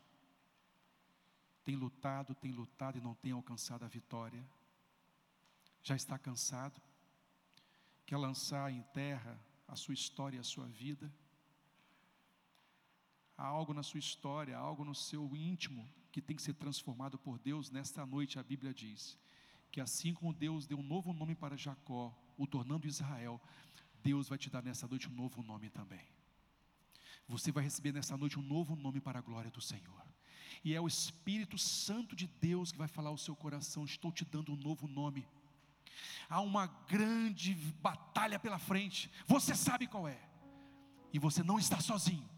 tem 1.65 1.77
lutado, 1.77 2.35
tem 2.35 2.53
lutado 2.53 2.99
e 2.99 3.01
não 3.01 3.15
tem 3.15 3.33
alcançado 3.33 3.85
a 3.85 3.89
vitória. 3.89 4.45
Já 5.83 5.97
está 5.97 6.19
cansado? 6.19 6.81
Quer 8.07 8.17
lançar 8.17 8.71
em 8.73 8.83
terra 8.95 9.39
a 9.67 9.77
sua 9.77 9.95
história 9.95 10.37
e 10.37 10.41
a 10.41 10.45
sua 10.45 10.67
vida? 10.67 11.13
Há 13.37 13.47
algo 13.47 13.75
na 13.75 13.83
sua 13.83 13.99
história, 13.99 14.57
há 14.57 14.61
algo 14.61 14.85
no 14.85 14.95
seu 14.95 15.35
íntimo 15.35 15.93
que 16.13 16.23
tem 16.23 16.37
que 16.37 16.43
ser 16.43 16.55
transformado 16.55 17.19
por 17.19 17.39
Deus. 17.39 17.71
Nesta 17.71 18.07
noite 18.07 18.39
a 18.39 18.43
Bíblia 18.43 18.73
diz 18.73 19.19
que 19.73 19.81
assim 19.81 20.15
como 20.15 20.33
Deus 20.33 20.67
deu 20.67 20.79
um 20.79 20.83
novo 20.83 21.13
nome 21.13 21.35
para 21.35 21.57
Jacó, 21.57 22.17
o 22.39 22.47
tornando 22.47 22.87
Israel, 22.87 23.41
Deus 24.05 24.29
vai 24.29 24.37
te 24.37 24.51
dar 24.51 24.63
nessa 24.63 24.87
noite 24.87 25.09
um 25.09 25.13
novo 25.13 25.43
nome 25.43 25.71
também. 25.71 26.07
Você 27.27 27.51
vai 27.51 27.65
receber 27.65 27.91
nessa 27.91 28.17
noite 28.19 28.39
um 28.39 28.43
novo 28.43 28.77
nome 28.77 29.01
para 29.01 29.19
a 29.19 29.23
glória 29.23 29.51
do 29.51 29.63
Senhor. 29.63 30.05
E 30.63 30.75
é 30.75 30.81
o 30.81 30.87
Espírito 30.87 31.57
Santo 31.57 32.15
de 32.15 32.27
Deus 32.27 32.71
que 32.71 32.77
vai 32.77 32.87
falar 32.87 33.09
ao 33.09 33.17
seu 33.17 33.35
coração: 33.35 33.85
Estou 33.85 34.13
te 34.13 34.25
dando 34.25 34.53
um 34.53 34.57
novo 34.57 34.87
nome. 34.87 35.27
Há 36.29 36.41
uma 36.43 36.67
grande 36.67 37.55
batalha 37.81 38.39
pela 38.39 38.59
frente, 38.59 39.11
você 39.27 39.55
sabe 39.55 39.87
qual 39.87 40.07
é, 40.07 40.19
e 41.13 41.19
você 41.19 41.43
não 41.43 41.59
está 41.59 41.81
sozinho. 41.81 42.29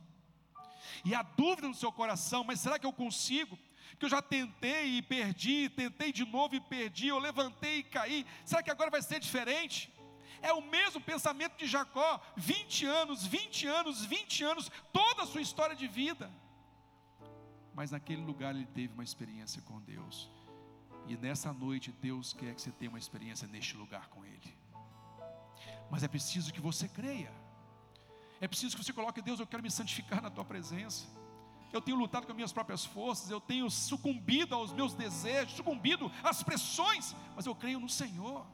E 1.05 1.15
há 1.15 1.23
dúvida 1.23 1.69
no 1.69 1.75
seu 1.75 1.91
coração, 1.91 2.45
mas 2.45 2.61
será 2.61 2.79
que 2.79 2.87
eu 2.87 2.93
consigo? 2.93 3.59
Que 3.99 4.05
eu 4.05 4.09
já 4.09 4.21
tentei 4.21 4.99
e 4.99 5.03
perdi, 5.03 5.69
tentei 5.71 6.13
de 6.13 6.25
novo 6.25 6.55
e 6.55 6.61
perdi, 6.61 7.09
eu 7.09 7.19
levantei 7.19 7.79
e 7.79 7.85
caí, 7.85 8.27
será 8.45 8.63
que 8.63 8.71
agora 8.71 8.91
vai 8.91 9.03
ser 9.03 9.19
diferente? 9.19 9.91
É 10.43 10.53
o 10.53 10.63
mesmo 10.63 11.01
pensamento 11.01 11.57
de 11.57 11.67
Jacó, 11.67 12.21
20 12.37 12.87
anos, 12.87 13.27
20 13.27 13.67
anos, 13.67 14.05
20 14.05 14.45
anos, 14.45 14.71
toda 14.93 15.23
a 15.23 15.27
sua 15.27 15.41
história 15.41 15.77
de 15.77 15.87
vida 15.87 16.31
mas 17.77 17.91
naquele 17.91 18.23
lugar 18.23 18.55
ele 18.55 18.65
teve 18.65 18.95
uma 18.95 19.05
experiência 19.05 19.61
com 19.61 19.79
Deus. 19.83 20.31
E 21.07 21.15
nessa 21.15 21.53
noite 21.53 21.93
Deus 21.93 22.33
quer 22.33 22.55
que 22.55 22.63
você 22.63 22.71
tenha 22.71 22.89
uma 22.91 22.99
experiência 22.99 23.47
neste 23.47 23.77
lugar 23.77 24.09
com 24.09 24.25
Ele. 24.25 24.57
Mas 25.91 26.03
é 26.03 26.09
preciso 26.09 26.55
que 26.55 26.61
você 26.61 26.89
creia. 26.89 27.31
É 28.41 28.49
preciso 28.49 28.75
que 28.75 28.83
você 28.83 28.95
coloque, 28.95 29.21
Deus, 29.21 29.39
eu 29.39 29.47
quero 29.47 29.63
me 29.63 29.71
santificar 29.71 30.23
na 30.23 30.31
tua 30.31 30.45
presença. 30.45 31.07
Eu 31.71 31.83
tenho 31.83 31.99
lutado 31.99 32.25
com 32.25 32.33
as 32.33 32.37
minhas 32.37 32.53
próprias 32.53 32.83
forças, 32.87 33.29
eu 33.31 33.43
tenho 33.43 33.69
sucumbido 33.71 34.55
aos 34.55 34.73
meus 34.73 34.95
desejos, 34.95 35.57
sucumbido 35.57 36.11
às 36.25 36.43
pressões, 36.43 37.15
mas 37.35 37.45
eu 37.45 37.55
creio 37.55 37.79
no 37.79 37.91
Senhor. 37.91 38.47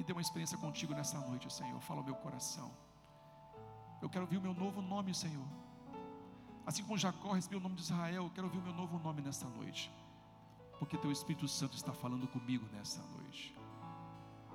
Me 0.00 0.04
dê 0.04 0.14
uma 0.14 0.22
experiência 0.22 0.56
contigo 0.56 0.94
nessa 0.94 1.18
noite, 1.20 1.52
Senhor. 1.52 1.78
Fala 1.82 2.00
o 2.00 2.04
meu 2.04 2.14
coração. 2.14 2.70
Eu 4.00 4.08
quero 4.08 4.24
ouvir 4.24 4.38
o 4.38 4.40
meu 4.40 4.54
novo 4.54 4.80
nome, 4.80 5.14
Senhor. 5.14 5.46
Assim 6.64 6.82
como 6.82 6.96
Jacó 6.96 7.32
recebeu 7.32 7.58
o 7.58 7.62
nome 7.62 7.74
de 7.74 7.82
Israel, 7.82 8.24
eu 8.24 8.30
quero 8.30 8.46
ouvir 8.46 8.60
o 8.60 8.62
meu 8.62 8.72
novo 8.72 8.98
nome 8.98 9.20
nesta 9.20 9.46
noite. 9.46 9.92
Porque 10.78 10.96
teu 10.96 11.12
Espírito 11.12 11.46
Santo 11.46 11.76
está 11.76 11.92
falando 11.92 12.26
comigo 12.26 12.66
nesta 12.72 13.02
noite. 13.08 13.54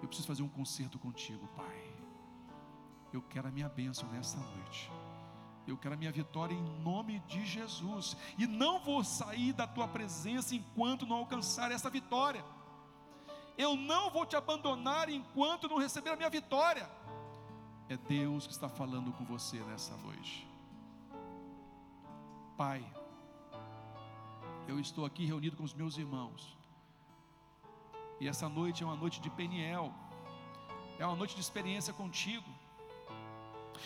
Eu 0.02 0.08
preciso 0.08 0.28
fazer 0.28 0.42
um 0.42 0.50
concerto 0.50 0.98
contigo, 0.98 1.48
Pai. 1.50 1.94
Eu 3.14 3.22
quero 3.22 3.48
a 3.48 3.52
minha 3.52 3.70
bênção 3.70 4.10
nesta 4.10 4.40
noite. 4.40 4.92
Eu 5.68 5.78
quero 5.78 5.94
a 5.94 5.98
minha 5.98 6.12
vitória 6.12 6.56
em 6.56 6.82
nome 6.82 7.20
de 7.28 7.46
Jesus. 7.46 8.18
E 8.36 8.48
não 8.48 8.80
vou 8.80 9.04
sair 9.04 9.54
da 9.54 9.68
tua 9.68 9.88
presença 9.88 10.56
enquanto 10.56 11.06
não 11.06 11.18
alcançar 11.18 11.72
essa 11.72 11.88
vitória. 11.88 12.44
Eu 13.58 13.76
não 13.76 14.10
vou 14.10 14.26
te 14.26 14.36
abandonar 14.36 15.10
enquanto 15.10 15.68
não 15.68 15.78
receber 15.78 16.10
a 16.12 16.16
minha 16.16 16.30
vitória. 16.30 16.90
É 17.88 17.96
Deus 17.96 18.46
que 18.48 18.54
está 18.54 18.68
falando 18.68 19.12
com 19.14 19.24
você 19.24 19.60
nessa 19.60 19.96
noite. 19.98 20.48
Pai, 22.58 22.86
eu 24.68 24.80
estou 24.80 25.06
aqui 25.06 25.26
reunido 25.26 25.56
com 25.56 25.64
os 25.64 25.74
meus 25.74 25.98
irmãos, 25.98 26.58
e 28.20 28.28
essa 28.28 28.48
noite 28.48 28.82
é 28.82 28.86
uma 28.86 28.96
noite 28.96 29.20
de 29.20 29.30
Peniel, 29.30 29.94
é 30.98 31.06
uma 31.06 31.16
noite 31.16 31.36
de 31.36 31.42
experiência 31.42 31.94
contigo. 31.94 32.50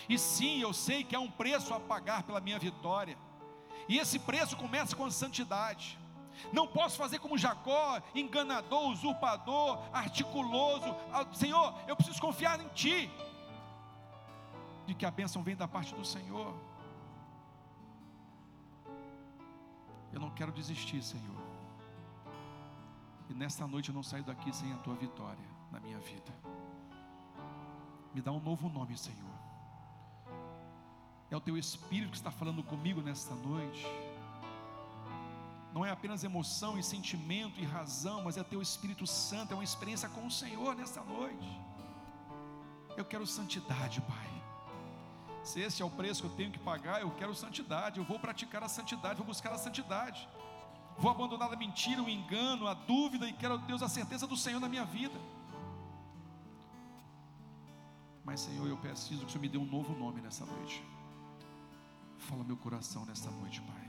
E 0.08 0.18
sim, 0.18 0.62
eu 0.62 0.72
sei 0.72 1.04
que 1.04 1.16
há 1.16 1.20
um 1.20 1.32
preço 1.32 1.74
a 1.74 1.80
pagar 1.80 2.24
pela 2.24 2.40
minha 2.40 2.60
vitória, 2.60 3.18
e 3.88 3.98
esse 3.98 4.20
preço 4.20 4.56
começa 4.56 4.96
com 4.96 5.06
a 5.06 5.12
santidade. 5.12 5.98
Não 6.52 6.68
posso 6.68 6.98
fazer 6.98 7.20
como 7.20 7.38
Jacó, 7.38 8.02
enganador, 8.16 8.90
usurpador, 8.90 9.80
articuloso. 9.94 10.96
Ah, 11.12 11.26
Senhor, 11.34 11.74
eu 11.88 11.96
preciso 11.96 12.22
confiar 12.22 12.60
em 12.60 12.68
Ti, 12.70 13.10
de 14.86 14.94
que 14.94 15.06
a 15.06 15.12
bênção 15.12 15.44
vem 15.44 15.56
da 15.56 15.68
parte 15.68 15.94
do 15.94 16.06
Senhor. 16.06 16.54
Eu 20.12 20.20
não 20.20 20.32
quero 20.32 20.52
desistir, 20.52 21.02
Senhor. 21.04 21.40
E 23.30 23.34
nesta 23.34 23.68
noite 23.68 23.90
eu 23.90 23.96
não 23.96 24.02
saio 24.02 24.24
daqui 24.24 24.52
sem 24.52 24.74
a 24.74 24.78
tua 24.78 24.96
vitória 24.96 25.46
na 25.72 25.80
minha 25.80 26.00
vida. 26.00 26.34
Me 28.14 28.22
dá 28.22 28.32
um 28.32 28.40
novo 28.40 28.68
nome, 28.70 28.98
Senhor. 28.98 29.30
É 31.30 31.38
o 31.38 31.40
teu 31.40 31.56
Espírito 31.56 32.10
que 32.10 32.18
está 32.18 32.32
falando 32.32 32.64
comigo 32.64 33.02
nesta 33.02 33.36
noite. 33.36 33.86
Não 35.74 35.86
é 35.86 35.92
apenas 35.92 36.24
emoção 36.24 36.78
e 36.80 36.84
sentimento 36.84 37.60
e 37.60 37.64
razão, 37.64 38.24
mas 38.24 38.38
é 38.38 38.44
teu 38.44 38.62
Espírito 38.62 39.06
Santo, 39.06 39.52
é 39.52 39.56
uma 39.56 39.64
experiência 39.64 40.10
com 40.10 40.26
o 40.26 40.32
Senhor 40.32 40.76
nesta 40.76 41.02
noite. 41.04 41.60
Eu 42.98 43.06
quero 43.06 43.26
santidade, 43.28 44.02
Pai. 44.02 44.30
Se 45.44 45.60
esse 45.62 45.82
é 45.82 45.86
o 45.86 45.90
preço 45.90 46.22
que 46.22 46.28
eu 46.28 46.36
tenho 46.36 46.52
que 46.52 46.60
pagar, 46.60 47.02
eu 47.02 47.12
quero 47.12 47.34
santidade, 47.34 48.00
eu 48.00 48.04
vou 48.04 48.20
praticar 48.20 48.64
a 48.64 48.68
santidade, 48.68 49.18
vou 49.18 49.28
buscar 49.28 49.52
a 49.52 49.58
santidade. 49.58 50.28
Vou 50.98 51.10
abandonar 51.10 51.52
a 51.52 51.56
mentira, 51.56 52.04
o 52.04 52.10
engano, 52.10 52.68
a 52.68 52.74
dúvida 52.74 53.28
e 53.28 53.34
quero, 53.34 53.58
Deus, 53.60 53.82
a 53.82 53.88
certeza 53.88 54.28
do 54.28 54.36
Senhor 54.36 54.60
na 54.60 54.68
minha 54.68 54.84
vida. 54.84 55.18
Mas, 58.26 58.42
Senhor, 58.42 58.68
eu 58.68 58.78
preciso 58.78 59.22
que 59.22 59.28
o 59.28 59.30
Senhor 59.30 59.42
me 59.42 59.50
dê 59.50 59.58
um 59.58 59.66
novo 59.66 59.98
nome 59.98 60.20
nessa 60.22 60.46
noite. 60.46 60.84
Fala 62.18 62.44
meu 62.44 62.58
coração 62.58 63.06
nesta 63.06 63.32
noite, 63.32 63.62
Pai. 63.62 63.89